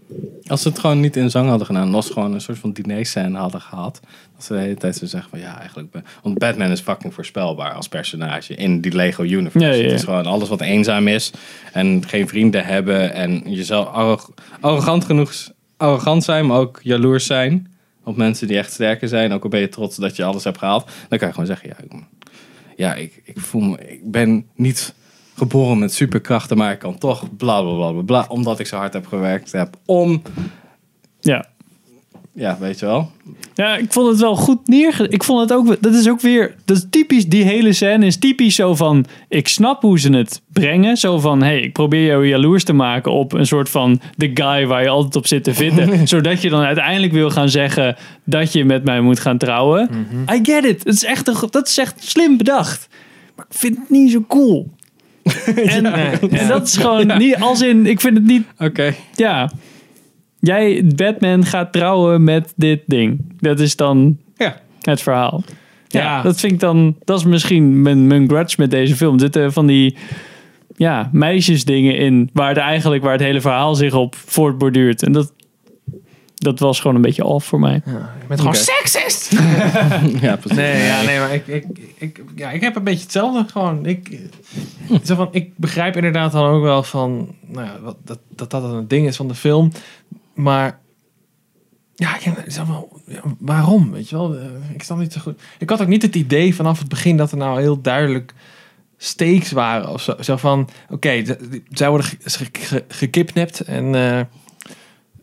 [0.51, 2.73] Als ze het gewoon niet in zang hadden gedaan, als ze gewoon een soort van
[2.73, 4.01] dinerscène hadden gehad,
[4.37, 5.91] dat ze de hele tijd zo zeggen van ja, eigenlijk.
[5.91, 9.67] ben- Want Batman is fucking voorspelbaar als personage in die Lego Universe.
[9.67, 9.83] Ja, ja, ja.
[9.85, 11.31] Het is gewoon alles wat eenzaam is
[11.73, 15.33] en geen vrienden hebben en jezelf arro- arrogant genoeg
[15.77, 17.73] arrogant zijn, maar ook jaloers zijn
[18.05, 19.33] op mensen die echt sterker zijn.
[19.33, 21.69] Ook al ben je trots dat je alles hebt gehaald, dan kan je gewoon zeggen
[21.69, 22.03] ja, ik,
[22.77, 24.95] ja, ik, ik voel me, ik ben niet
[25.40, 28.76] geboren met superkrachten, maar ik kan toch bla bla bla bla, bla omdat ik zo
[28.76, 30.22] hard heb gewerkt heb om
[31.20, 31.46] Ja.
[32.33, 33.11] ja, weet je wel.
[33.55, 35.12] Ja, ik vond het wel goed neergezet.
[35.12, 38.18] Ik vond het ook, dat is ook weer, dat is typisch, die hele scène is
[38.18, 40.96] typisch zo van, ik snap hoe ze het brengen.
[40.96, 44.66] Zo van, hey, ik probeer jou jaloers te maken op een soort van de guy
[44.66, 46.09] waar je altijd op zit te vitten.
[46.09, 49.90] zodat je dan uiteindelijk wil gaan zeggen dat je met mij moet gaan trouwen.
[50.33, 50.85] I get it.
[50.85, 52.88] Het is echt een, dat is echt slim bedacht.
[53.37, 54.70] Maar ik vind het niet zo cool.
[55.55, 55.85] en,
[56.31, 58.95] en dat is gewoon niet, als in, ik vind het niet Oké.
[59.15, 59.51] ja.
[60.43, 63.21] Jij, Batman, gaat trouwen met dit ding.
[63.41, 64.57] Dat is dan Ja.
[64.81, 65.43] het verhaal.
[65.89, 66.23] Ja, Ja.
[66.23, 66.97] dat vind ik dan...
[67.05, 69.15] Dat is misschien mijn, mijn grudge met deze film.
[69.15, 69.97] Er zitten van die
[70.77, 72.31] ja, meisjesdingen in...
[72.33, 75.03] Waar het eigenlijk waar het hele verhaal zich op voortborduurt.
[75.03, 75.33] En dat,
[76.40, 77.83] dat was gewoon een beetje off voor mij.
[77.85, 79.31] Je bent gewoon seksist!
[80.20, 80.57] Ja, precies.
[80.59, 81.64] Nee, ja, nee, maar ik, ik,
[81.98, 83.53] ik, ja, ik heb een beetje hetzelfde.
[83.53, 84.20] Gewoon, ik,
[85.05, 88.64] zo van, ik begrijp inderdaad dan ook wel van, nou ja, wat, dat, dat dat
[88.64, 89.72] een ding is van de film.
[90.35, 90.79] Maar
[91.94, 93.90] ja, ik, zo van, ja, waarom?
[93.90, 95.40] Weet je wel, Eh, ik snap niet zo goed.
[95.59, 98.35] Ik had ook niet het idee vanaf het begin dat er nou heel duidelijk
[98.96, 100.14] stakes waren of zo.
[100.20, 101.22] Zo van, oké,
[101.70, 104.20] zij worden ge- ge- ge- gekidnapt en eh,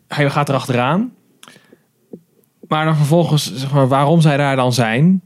[0.08, 1.12] hij gaat erachteraan.
[2.68, 5.22] Maar dan vervolgens, zeg maar, waarom zij daar dan zijn,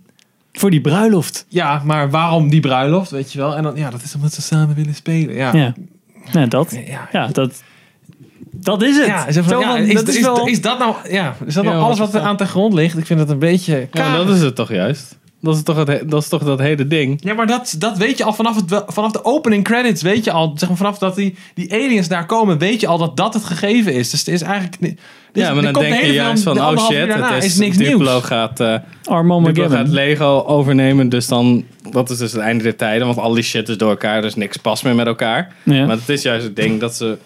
[0.53, 1.47] Voor die bruiloft.
[1.49, 3.57] Ja, maar waarom die bruiloft, weet je wel?
[3.57, 5.35] En dan, ja, dat is omdat ze samen willen spelen.
[5.35, 5.75] Ja, Ja.
[6.33, 6.79] Ja, dat.
[6.87, 7.09] ja.
[7.13, 7.63] Ja, dat.
[8.51, 9.07] Dat is het.
[9.07, 11.35] Ja, is, van, Zo ja, van, is, dat is, is wel- is dat nou, ja,
[11.47, 12.99] is dat nou alles wat er aan ten grond ligt?
[12.99, 15.19] Ik vind het een beetje Ja, dat is het toch juist.
[15.43, 17.21] Dat is toch, het, he- dat is toch dat hele ding.
[17.23, 20.03] Ja, maar dat, dat weet je al vanaf, het, vanaf de opening credits.
[20.03, 22.99] Weet je al, zeg maar vanaf dat die, die aliens daar komen, weet je al
[22.99, 24.11] dat dat het gegeven is.
[24.11, 24.95] Dus het is eigenlijk.
[25.33, 28.25] Ja, maar dan denk je juist van, oh shit, daarna het is, niks Duplo nieuws.
[28.25, 29.89] gaat, eh Armand Duplo gaat.
[29.89, 33.69] Lego overnemen, dus dan, dat is dus het einde der tijden, want al die shit
[33.69, 35.53] is door elkaar, dus niks past meer met elkaar.
[35.63, 35.87] Ja.
[35.87, 37.19] Maar het is juist het ding dat ze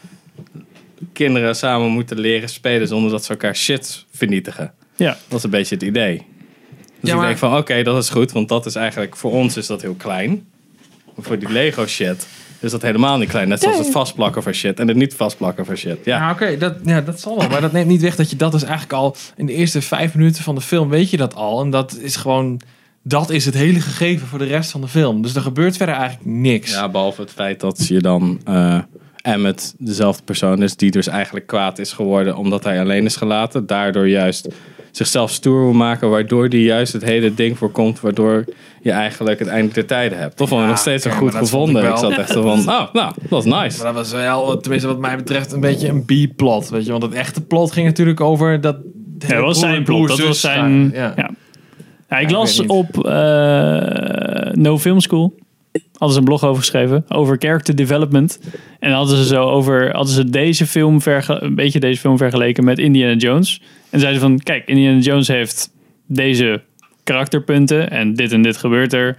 [1.12, 4.72] kinderen samen moeten leren spelen zonder dat ze elkaar shit vernietigen.
[4.96, 5.16] Ja.
[5.29, 6.22] Dat is een beetje het idee.
[7.07, 9.31] Dus Ja, ik maar- denk van, oké, dat is goed, want dat is eigenlijk, voor
[9.33, 10.47] ons is dat heel klein.
[11.14, 12.27] Maar voor die Lego shit
[12.61, 13.49] is dat helemaal niet klein.
[13.49, 15.99] Net zoals het vastplakken van shit en het niet vastplakken van shit.
[16.05, 17.49] Ja, Ja, oké, dat, ja, dat zal wel.
[17.49, 20.14] Maar dat neemt niet weg dat je dat dus eigenlijk al in de eerste vijf
[20.14, 21.61] minuten van de film weet je dat al.
[21.61, 22.61] En dat is gewoon,
[23.03, 25.23] dat is het hele gegeven voor de rest van de film.
[25.23, 26.71] Dus er gebeurt verder eigenlijk niks.
[26.73, 28.79] Ja, behalve het feit dat je dan eh
[29.23, 33.66] Emmet dezelfde persoon is die dus eigenlijk kwaad is geworden omdat hij alleen is gelaten.
[33.66, 34.49] Daardoor juist
[34.97, 38.45] zichzelf stoer wil maken, waardoor die juist het hele ding voorkomt, waardoor
[38.83, 40.37] je eigenlijk het einde der tijden hebt.
[40.37, 41.77] Toch Ja, nog steeds oké, goed gevonden.
[41.77, 42.11] ik Ik, wel.
[42.11, 43.77] zat echt zo van, oh, nou, dat was nice.
[43.83, 46.69] Maar dat was wel, tenminste wat mij betreft, een beetje een B-plot.
[46.69, 48.77] Weet je, want het echte plot ging natuurlijk over dat.
[49.19, 50.09] Ja, dat was zijn plot.
[50.09, 50.91] Dat was zijn.
[50.95, 51.13] Ja.
[51.17, 51.31] Ja.
[52.09, 52.19] Ja.
[52.19, 55.35] ik las op eh, No Film School.
[55.93, 57.05] Hadden ze een blog over geschreven.
[57.09, 58.41] Over character development.
[58.79, 59.91] En hadden ze zo over.
[59.93, 63.62] Hadden ze deze film verge- een beetje deze film vergeleken met Indiana Jones.
[63.91, 65.73] En zeiden ze van: Kijk, Indiana Jones heeft
[66.07, 66.62] deze
[67.05, 67.91] karakterpunten.
[67.91, 69.19] En dit en dit gebeurt er.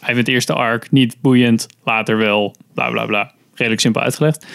[0.00, 1.66] Hij vindt het eerste arc niet boeiend.
[1.84, 2.54] Later wel.
[2.74, 3.32] Bla bla bla.
[3.54, 4.46] Redelijk simpel uitgelegd.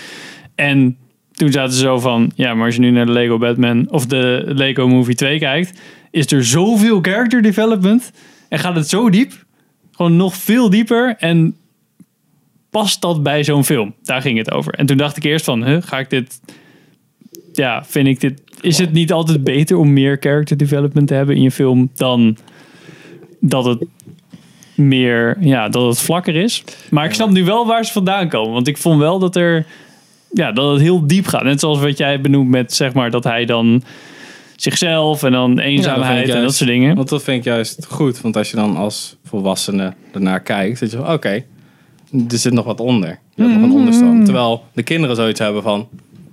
[0.55, 0.97] En
[1.31, 4.05] toen zaten ze zo van, ja, maar als je nu naar de Lego Batman of
[4.05, 5.79] de Lego Movie 2 kijkt,
[6.11, 8.11] is er zoveel character development
[8.49, 9.31] en gaat het zo diep,
[10.01, 11.55] gewoon nog veel dieper en
[12.69, 13.93] past dat bij zo'n film?
[14.03, 14.73] Daar ging het over.
[14.73, 16.41] En toen dacht ik eerst van, huh, ga ik dit,
[17.53, 21.35] ja, vind ik dit, is het niet altijd beter om meer character development te hebben
[21.35, 22.37] in je film dan
[23.39, 23.85] dat het
[24.75, 26.63] meer, ja, dat het vlakker is.
[26.89, 29.65] Maar ik snap nu wel waar ze vandaan komen, want ik vond wel dat er
[30.33, 31.43] ja, dat het heel diep gaat.
[31.43, 33.83] Net zoals wat jij benoemt met zeg maar dat hij dan
[34.61, 36.95] zichzelf en dan Ja, dat eenzaamheid en dat soort dingen.
[36.95, 38.21] Want dat vind ik juist goed.
[38.21, 41.43] Want als je dan als volwassene ernaar kijkt, dan je van oké,
[42.29, 43.19] er zit nog wat onder.
[43.35, 44.25] Je hebt nog een onderstand.
[44.25, 45.87] Terwijl de kinderen zoiets hebben van,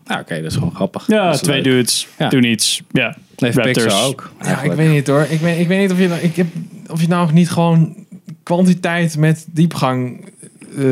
[0.05, 1.07] nou oké, dat is gewoon grappig.
[1.07, 1.65] Ja, Dat twee leuk.
[1.65, 2.29] dudes Ja.
[2.29, 2.83] doen iets.
[2.93, 3.83] Ja, Nee, Raptors.
[3.85, 4.33] Pixar ook.
[4.43, 5.27] Ja, ik weet niet hoor.
[5.31, 6.47] Ik weet, ik weet niet of je, nou- ik heb,
[6.91, 7.95] of je nou niet gewoon
[8.43, 10.25] kwantiteit met diepgang
[10.79, 10.85] eh,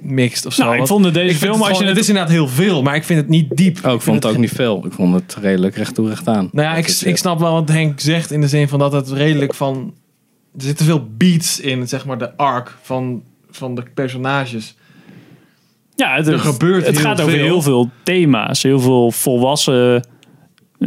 [0.00, 0.64] mixt of zo.
[0.64, 2.32] Nou, ik vond het deze ik film, het, als je gewoon- het- het is inderdaad
[2.32, 3.78] heel veel, maar ik vind het niet diep.
[3.86, 4.82] Oh, ik vond het ook niet veel.
[4.86, 6.48] Ik vond het redelijk recht toe recht aan.
[6.52, 9.10] Nou ja, ik, ik snap wel wat Henk zegt in de zin van dat het
[9.10, 9.94] redelijk van...
[10.56, 14.74] Er zitten veel beats in, zeg maar, de arc van, van de personages.
[15.96, 17.42] ja het, Er gebeurt het heel gaat over veel.
[17.44, 18.62] heel veel thema's.
[18.62, 20.00] Heel veel volwassen eh,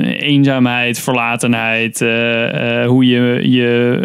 [0.01, 2.01] eenzaamheid, verlatenheid.
[2.01, 3.99] eh, eh, hoe je, je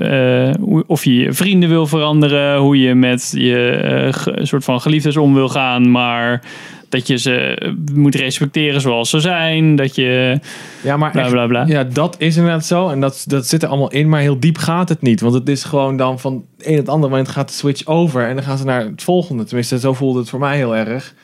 [0.55, 2.59] eh, hoe- of je je vrienden wil veranderen.
[2.59, 5.91] Hoe je met je ge- soort van geliefdes om wil gaan.
[5.91, 6.41] Maar
[6.89, 7.59] dat je ze
[7.95, 9.77] moet respecteren zoals ze zijn.
[9.77, 10.39] Dat je
[10.83, 11.65] Ja, maar bla echt- bla bla.
[11.67, 12.89] Ja, dat is inderdaad zo.
[12.89, 14.09] En dat, dat zit er allemaal in.
[14.09, 15.21] Maar heel diep gaat het niet.
[15.21, 18.29] Want het is gewoon dan van het een het ander moment gaat de switch over.
[18.29, 19.45] En dan gaan ze naar het volgende.
[19.45, 21.15] Tenminste, zo voelde het voor mij heel erg.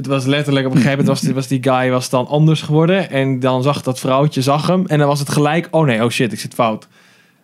[0.00, 2.62] Het was letterlijk op een gegeven moment was die, was die guy was dan anders
[2.62, 3.10] geworden.
[3.10, 4.86] En dan zag dat vrouwtje, zag hem.
[4.86, 6.88] En dan was het gelijk, oh nee, oh shit, ik zit fout.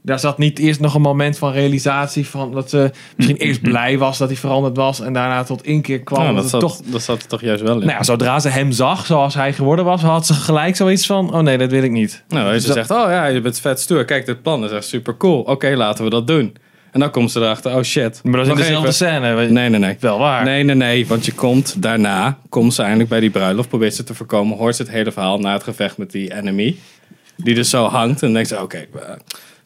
[0.03, 3.99] Daar zat niet eerst nog een moment van realisatie van dat ze misschien eerst blij
[3.99, 5.01] was dat hij veranderd was.
[5.01, 6.23] En daarna tot inkeer kwam.
[6.23, 7.87] Ja, dat zat, toch dat zat er toch juist wel in.
[7.87, 11.35] nou ja, zodra ze hem zag zoals hij geworden was, had ze gelijk zoiets van:
[11.35, 12.25] oh nee, dat wil ik niet.
[12.29, 14.05] Nou, je Dat- zegt, oh ja, je bent vet stoer.
[14.05, 15.41] Kijk, dit plan is echt super cool.
[15.41, 16.57] Oké, laten we dat doen.
[16.97, 18.21] En dan komt ze erachter, oh shit.
[18.23, 19.49] Maar dat is in dezelfde scène.
[19.49, 19.97] Nee, nee, nee.
[20.01, 20.45] Wel waar.
[20.45, 21.07] Nee, nee, nee.
[21.07, 24.77] Want je komt daarna, komt ze eindelijk bij die bruiloft, probeert ze te voorkomen, hoort
[24.77, 26.77] ze het hele verhaal na het gevecht met die enemy.
[27.37, 29.11] Die dus zo hangt en denkt ze, oké, eh,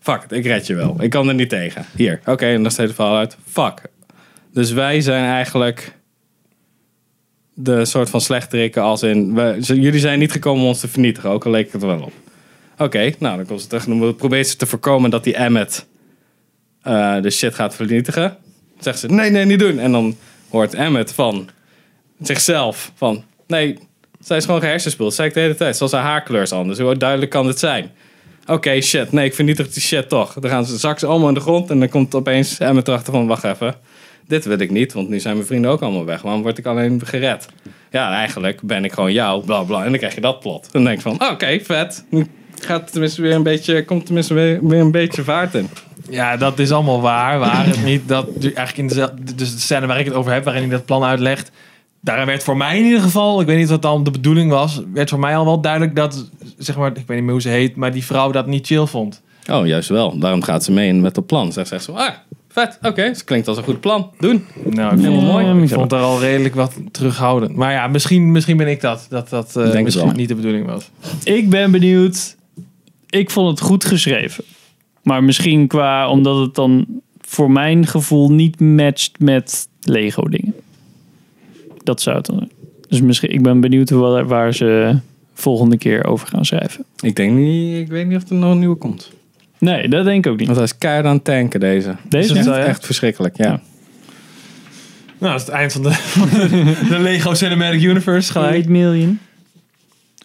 [0.01, 0.97] fuck it, ik red je wel.
[0.99, 1.85] Ik kan er niet tegen.
[1.97, 3.37] Hier, oké, en dan staat het verhaal uit.
[3.47, 3.83] Fuck.
[4.53, 5.99] Dus wij zijn eigenlijk
[7.55, 11.31] de soort van slechterikken als in, we, jullie zijn niet gekomen om ons te vernietigen,
[11.31, 12.13] ook al leek het er wel op.
[12.79, 15.89] Oké, nou dan komt ze terug dan probeert ze te voorkomen dat die Emmet
[16.83, 18.37] eh, de shit gaat vernietigen.
[18.79, 19.79] Zegt ze, nee, nee, niet doen.
[19.79, 20.17] En dan
[20.51, 21.49] hoort Emmet van
[22.21, 23.79] zichzelf van, nee,
[24.21, 25.15] zij is gewoon gehersenspeeld.
[25.15, 26.79] Zei ik de hele tijd, zoals haar haarkleur anders.
[26.79, 27.91] Hoe duidelijk kan dit zijn?
[28.47, 30.33] Oké, shit, nee, ik vernietig die shit toch.
[30.33, 33.13] Dan gaan ze zak ze allemaal in de grond en dan komt opeens Emmet erachter
[33.13, 33.75] van, wacht even.
[34.27, 36.23] Dit wil ik niet, want nu zijn mijn vrienden ook allemaal weg.
[36.23, 37.49] Waarom word ik alleen gered?
[37.91, 39.85] Ja, eigenlijk ben ik gewoon jou, bla bla.
[39.85, 40.73] En dan krijg je dat plot.
[40.73, 42.05] Dan denk ik van, oké, vet.
[42.11, 42.27] Nu
[42.61, 45.69] gaat tenminste weer een beetje, komt tenminste weer, weer een beetje vaart in.
[46.11, 47.39] Ja, dat is allemaal waar.
[47.39, 50.45] Waar het niet dat eigenlijk in dezelfde, dus de scène waar ik het over heb,
[50.45, 51.51] waarin hij dat plan uitlegt,
[52.01, 54.81] daar werd voor mij in ieder geval, ik weet niet wat dan de bedoeling was,
[54.93, 57.49] werd voor mij al wel duidelijk dat, zeg maar, ik weet niet meer hoe ze
[57.49, 59.23] heet, maar die vrouw dat niet chill vond.
[59.51, 60.19] Oh, juist wel.
[60.19, 61.53] Daarom gaat ze mee in met het plan.
[61.53, 62.11] Ze zegt zo, ah,
[62.49, 63.03] vet, oké.
[63.03, 64.11] Het klinkt als een goed plan.
[64.19, 64.45] Doen.
[64.65, 65.63] Nou, ik Helemaal vond, mooi.
[65.63, 67.57] ik vond daar al redelijk wat terughoudend.
[67.57, 69.07] Maar ja, misschien, misschien ben ik dat.
[69.09, 70.91] Dat dat eh, Denk het misschien niet de bedoeling was.
[71.25, 72.37] Ik ben benieuwd.
[73.11, 74.45] Ik vond het goed geschreven.
[75.03, 76.87] Maar misschien qua, omdat het dan
[77.21, 80.55] voor mijn gevoel niet matcht met Lego dingen.
[81.85, 82.51] Dat zou het dan zijn.
[82.89, 84.99] Dus misschien, ik ben benieuwd waar, waar ze
[85.35, 86.85] volgende keer over gaan schrijven.
[87.01, 89.11] Ik denk niet, ik weet niet of er nog een nieuwe komt.
[89.59, 90.47] Nee, dat denk ik ook niet.
[90.47, 91.97] Want hij is keihard aan het tanken, deze.
[92.09, 92.35] Deze?
[92.35, 92.65] Echt, Ja, ja.
[92.65, 93.45] echt verschrikkelijk, ja.
[93.45, 93.61] Ja.
[95.19, 98.57] Nou, dat is het eind van de, van de, de Lego Cinematic Universe gelijk.
[98.57, 99.19] 8 million.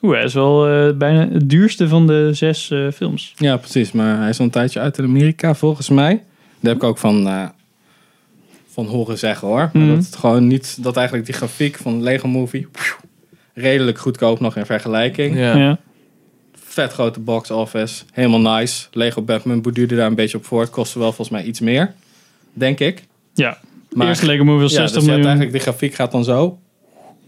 [0.05, 3.33] Oeh, hij is wel eh, bijna het duurste van de zes eh, films.
[3.35, 3.91] Ja, precies.
[3.91, 6.09] Maar hij is al een tijdje uit in Amerika, volgens mij.
[6.59, 7.43] Daar heb ik ook van, eh,
[8.71, 9.69] van horen zeggen, hoor.
[9.73, 9.95] Maar Mhm.
[9.95, 10.83] dat het gewoon niet...
[10.83, 12.67] Dat eigenlijk die grafiek van Lego Movie...
[13.53, 15.35] redelijk goedkoop nog in vergelijking.
[15.37, 15.57] Ja.
[15.57, 15.77] Ja.
[16.53, 18.03] Vet grote box office.
[18.13, 18.87] Helemaal nice.
[18.91, 20.69] Lego Batman borduurde daar een beetje op voort.
[20.69, 21.93] Kostte wel volgens mij iets meer.
[22.53, 23.03] Denk ik.
[23.33, 23.57] ja.
[23.93, 25.25] Maar- Eerste Lego Movie was Ja, 60 dus miljoen.
[25.27, 25.55] eigenlijk...
[25.57, 26.59] De grafiek gaat dan zo.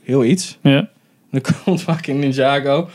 [0.03, 0.57] Heel iets.
[0.61, 0.89] Ja.
[1.31, 2.89] Dan komt fucking Ninjago.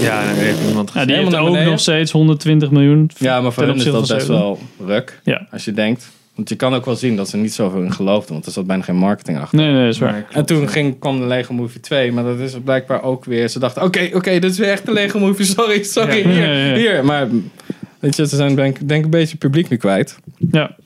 [0.00, 1.70] Ja, nee, heeft niemand Ja, die heeft ook beneden.
[1.70, 3.10] nog steeds 120 miljoen.
[3.18, 5.20] Ja, maar voor hen is dat best wel ruk.
[5.24, 5.46] Ja.
[5.50, 6.08] Als je denkt.
[6.34, 8.32] Want je kan ook wel zien dat ze niet zoveel in geloofden.
[8.32, 9.58] Want er zat bijna geen marketing achter.
[9.58, 10.12] Nee, nee, dat is waar.
[10.12, 10.22] Nee.
[10.30, 12.12] En toen ging, kwam de Lego Movie 2.
[12.12, 13.48] Maar dat is blijkbaar ook weer...
[13.48, 15.46] Ze dachten, oké, oké, dit is weer echt de Lego Movie.
[15.56, 16.28] Sorry, sorry, Ja.
[16.28, 16.74] hier, Ja, ja, ja.
[16.76, 17.04] hier.
[17.04, 17.28] Maar
[17.98, 20.18] weet je, ze zijn denk, ik denk een beetje publiek nu kwijt.
[20.50, 20.76] Ja.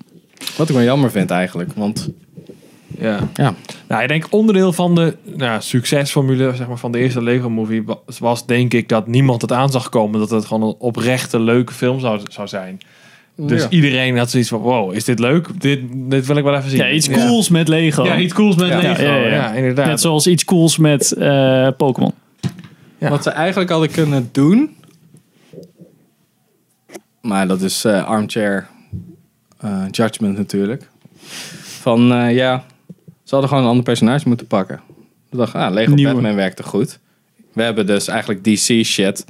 [0.57, 1.71] Wat ik wel jammer vind eigenlijk.
[1.75, 2.11] Want
[3.01, 3.19] Ja.
[3.35, 3.55] ja,
[3.89, 7.83] Nou, ik denk onderdeel van de nou, succesformule zeg maar, van de eerste Lego Movie
[7.85, 11.41] was, was denk ik dat niemand het aan zag komen dat het gewoon een oprechte
[11.41, 12.81] leuke film zou, zou zijn.
[13.37, 13.69] Dus Ja.
[13.69, 15.61] iedereen had zoiets van, wow, is dit leuk?
[15.61, 16.79] Dit, dit wil ik wel even zien.
[16.79, 18.05] ja, iets cools met Lego.
[18.05, 18.77] Ja, iets cools met Ja.
[18.81, 19.03] Lego.
[19.03, 19.53] Ja, Ja, ja, ja.
[19.53, 19.87] inderdaad.
[19.87, 22.13] Net zoals iets cools met eh, Pokémon.
[22.99, 23.09] Ja.
[23.11, 24.77] Wat ze eigenlijk hadden kunnen doen.
[27.21, 28.67] Maar dat is eh, armchair
[29.59, 30.89] eh, judgment natuurlijk.
[31.81, 32.65] Van eh, ja,
[33.31, 34.81] ze hadden gewoon een ander personage moeten pakken.
[35.31, 36.13] Ze dachten, ah, Lego Nieuwe.
[36.13, 36.99] Batman werkte goed.
[37.53, 39.25] We hebben dus eigenlijk DC shit.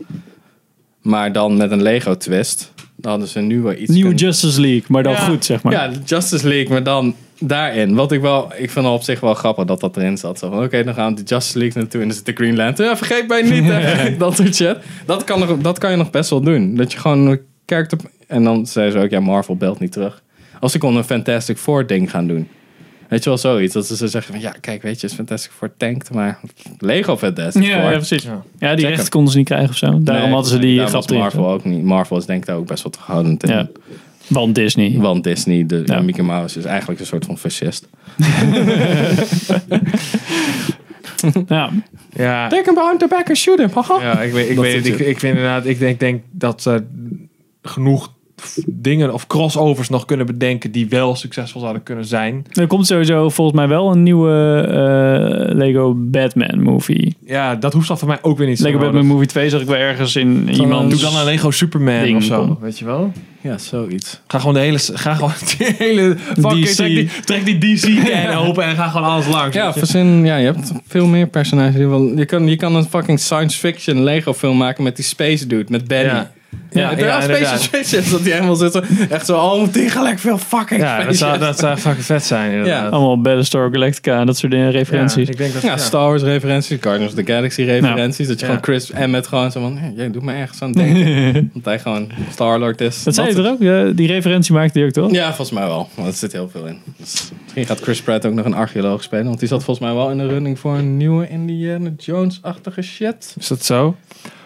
[1.02, 2.72] Maar dan met een Lego twist.
[2.96, 5.18] Dan hadden ze nu wel iets Nieuwe kunnen- Justice League, maar dan Ja.
[5.18, 5.72] goed, zeg maar.
[5.72, 7.94] Ja, Justice League, maar dan daarin.
[7.94, 10.38] Wat ik wel, ik vind het op zich wel grappig dat dat erin zat.
[10.38, 12.56] Zo van, oké, dan gaan we de Justice League naartoe en dan zit de Green
[12.56, 12.88] Lantern.
[12.88, 14.16] Ja, vergeet mij niet, hè.
[14.16, 14.76] dat soort shit.
[15.06, 16.74] Dat kan, nog, dat kan je nog best wel doen.
[16.76, 17.98] Dat je gewoon een character...
[18.26, 20.22] En dan zei ze ook, ja, Marvel belt niet terug.
[20.60, 22.48] Als ik kon een Fantastic Four ding gaan doen.
[23.10, 23.74] Weet je wel, zoiets.
[23.74, 26.40] Dat ze zo zeggen van, ja, kijk, weet je, is Fantastic Four tankt, maar
[26.78, 27.90] Lego Fantastic Ja, Four.
[27.90, 28.22] ja, precies.
[28.22, 28.42] Ja.
[28.58, 29.86] Ja, die rechten konden ze niet krijgen of zo.
[29.86, 31.10] Daarom Nee, hadden ze die grap.
[31.10, 31.82] Marvel ook niet.
[31.84, 33.48] Marvel is denk ik daar ook best wel terughoudend in.
[33.50, 33.68] Ja.
[34.26, 34.94] Want Disney.
[34.98, 36.00] Want Disney, de Ja.
[36.00, 37.88] Mickey Mouse, is eigenlijk een soort van fascist.
[41.46, 41.70] Ja.
[42.12, 43.70] Ja, Take him behind the back and shoot him.
[44.00, 46.82] Ja ik weet, ik, Dat weet Ik, ik vind inderdaad, ik denk, denk dat ze
[47.62, 48.12] genoeg
[48.66, 52.44] dingen of crossovers nog kunnen bedenken die wel succesvol zouden kunnen zijn.
[52.52, 57.16] Er komt sowieso volgens mij wel een nieuwe eh, Lego Batman movie.
[57.26, 58.92] Ja, dat hoeft dan voor mij ook weer niet zo Lego nodig.
[58.92, 60.90] Batman movie 2 zag ik wel ergens in iemand.
[60.90, 63.12] Doe dan een Lego Superman Ding of zo, weet je wel?
[63.42, 64.20] Ja, zoiets.
[64.26, 66.66] Ga gewoon de hele, ga gewoon de hele, DC.
[66.66, 69.56] Trek die, trek die DC-can open en ga gewoon alles langs.
[69.56, 71.74] Ja, verzin, ja, je hebt veel meer personages.
[71.74, 75.46] die Je kan, je kan een fucking science fiction Lego film maken met die space
[75.46, 76.12] dude, met Benny.
[76.12, 76.30] Ja.
[76.70, 78.84] Ja, Ja, ja, ja, space dat die helemaal zitten.
[79.10, 82.92] Echt zo, oh, tegelijk veel fucking Ja, dat zou, dat zou fucking vet zijn inderdaad.
[82.92, 85.26] Allemaal Battlestar Galactica en dat soort dingen, referenties.
[85.26, 88.26] Ja, ik denk dat, Ja, Star Wars referenties, Guardians of the Galaxy referenties.
[88.28, 88.52] Dat je Ja.
[88.52, 91.50] gewoon Chris en met gewoon zo van, ja, jij doet me ergens aan denken.
[91.52, 93.02] Want hij gewoon Star-Lord is.
[93.02, 93.60] dat zei je er ook?
[93.60, 95.10] Ja, die referentie maakte hij ook toch?
[95.12, 95.88] Ja, volgens mij wel.
[95.94, 96.78] Want er zit heel veel in.
[96.96, 99.26] Dus misschien gaat Chris Pratt ook nog een archeoloog spelen.
[99.26, 103.34] Want die zat volgens mij wel in de running voor een nieuwe Indiana Jones-achtige shit.
[103.38, 103.96] Is dat zo?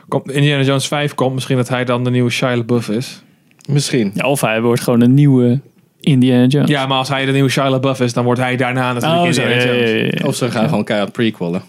[0.09, 3.23] Komt, Indiana Jones 5 komt, misschien dat hij dan de nieuwe Shia LaBeouf is.
[3.69, 4.11] Misschien.
[4.15, 5.61] Ja, of hij wordt gewoon een nieuwe
[6.01, 6.69] Indiana Jones.
[6.69, 9.27] Ja, maar als hij de nieuwe Shia LaBeouf is, dan wordt hij daarna natuurlijk Oh,
[9.27, 9.91] Indiana Jones.
[9.91, 10.27] ja, ja.
[10.27, 11.63] Of ze gaan gewoon keihard prequelen.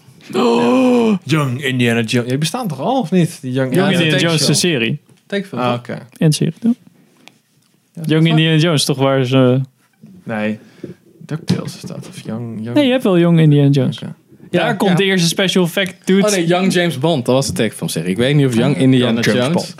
[1.24, 2.28] Young Indiana Jones.
[2.28, 3.38] Die bestaan toch al, of niet?
[3.40, 4.98] Die Young, Indiana Jones, de serie.
[5.26, 5.62] Tekenfilm.
[5.62, 5.78] Ah, toch?
[5.78, 5.98] oké.
[6.18, 6.74] En serie, toch?
[8.04, 9.60] Young Indiana Jones, toch waar ze...
[10.22, 10.58] Nee.
[11.18, 12.08] DuckTales is dat.
[12.08, 12.58] Of Young...
[12.62, 12.76] young...
[12.76, 14.00] Nee, je hebt wel Young Indiana Jones.
[14.56, 14.96] Daar Ja, komt ja.
[14.96, 16.24] de eerste special effect dude.
[16.26, 17.24] Oh nee, Young James Bond.
[17.26, 18.10] Dat was de tekenfilmserie.
[18.10, 19.74] Ik weet niet of Young Indiana Young James Jones...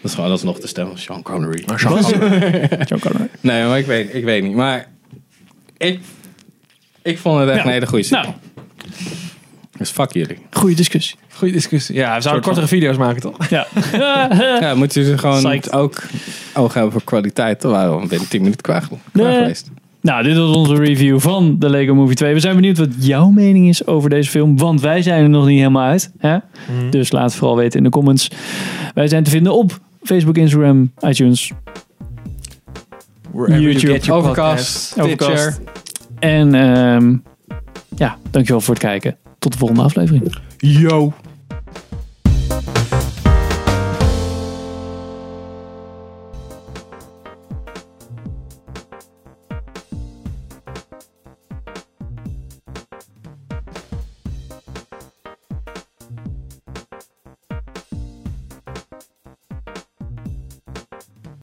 [0.00, 1.64] Dat is gewoon alsnog de stem van Sean Connery.
[1.76, 3.28] John Connor.
[3.40, 4.54] Nee, maar ik weet, ik weet niet.
[4.54, 4.86] Maar
[5.76, 6.00] ik,
[7.02, 7.64] ik vond het echt Ja.
[7.66, 8.24] een hele goede serie.
[8.24, 8.34] Nou,
[9.78, 10.38] Dus fuck jullie.
[10.50, 11.16] Goeie discussie.
[11.32, 11.94] Goeie discussie.
[11.94, 13.48] Ja, we zouden kortere video's maken, toch?
[13.48, 13.66] Ja.
[14.60, 15.72] Ja, moet je dus gewoon Psyched.
[15.72, 16.02] ook
[16.54, 17.60] oog hebben voor kwaliteit.
[17.60, 19.34] Dan waren we binnen 10 minuten klaar Nee.
[19.38, 19.70] geweest.
[20.06, 22.34] Nou, dit was onze review van de Lego Movie 2.
[22.34, 24.58] We zijn benieuwd wat jouw mening is over deze film.
[24.58, 26.12] Want wij zijn er nog niet helemaal uit.
[26.18, 26.38] Hè?
[26.90, 28.30] Dus laat het vooral weten in de comments.
[28.94, 31.52] Wij zijn te vinden op Facebook, Instagram, iTunes
[33.30, 35.00] Wherever you YouTube, get your Overcast.
[35.00, 35.60] Overcast.
[36.18, 37.16] En ehm,
[37.96, 39.16] ja, dankjewel voor het kijken.
[39.38, 40.34] Tot de volgende aflevering.
[40.58, 41.12] Yo.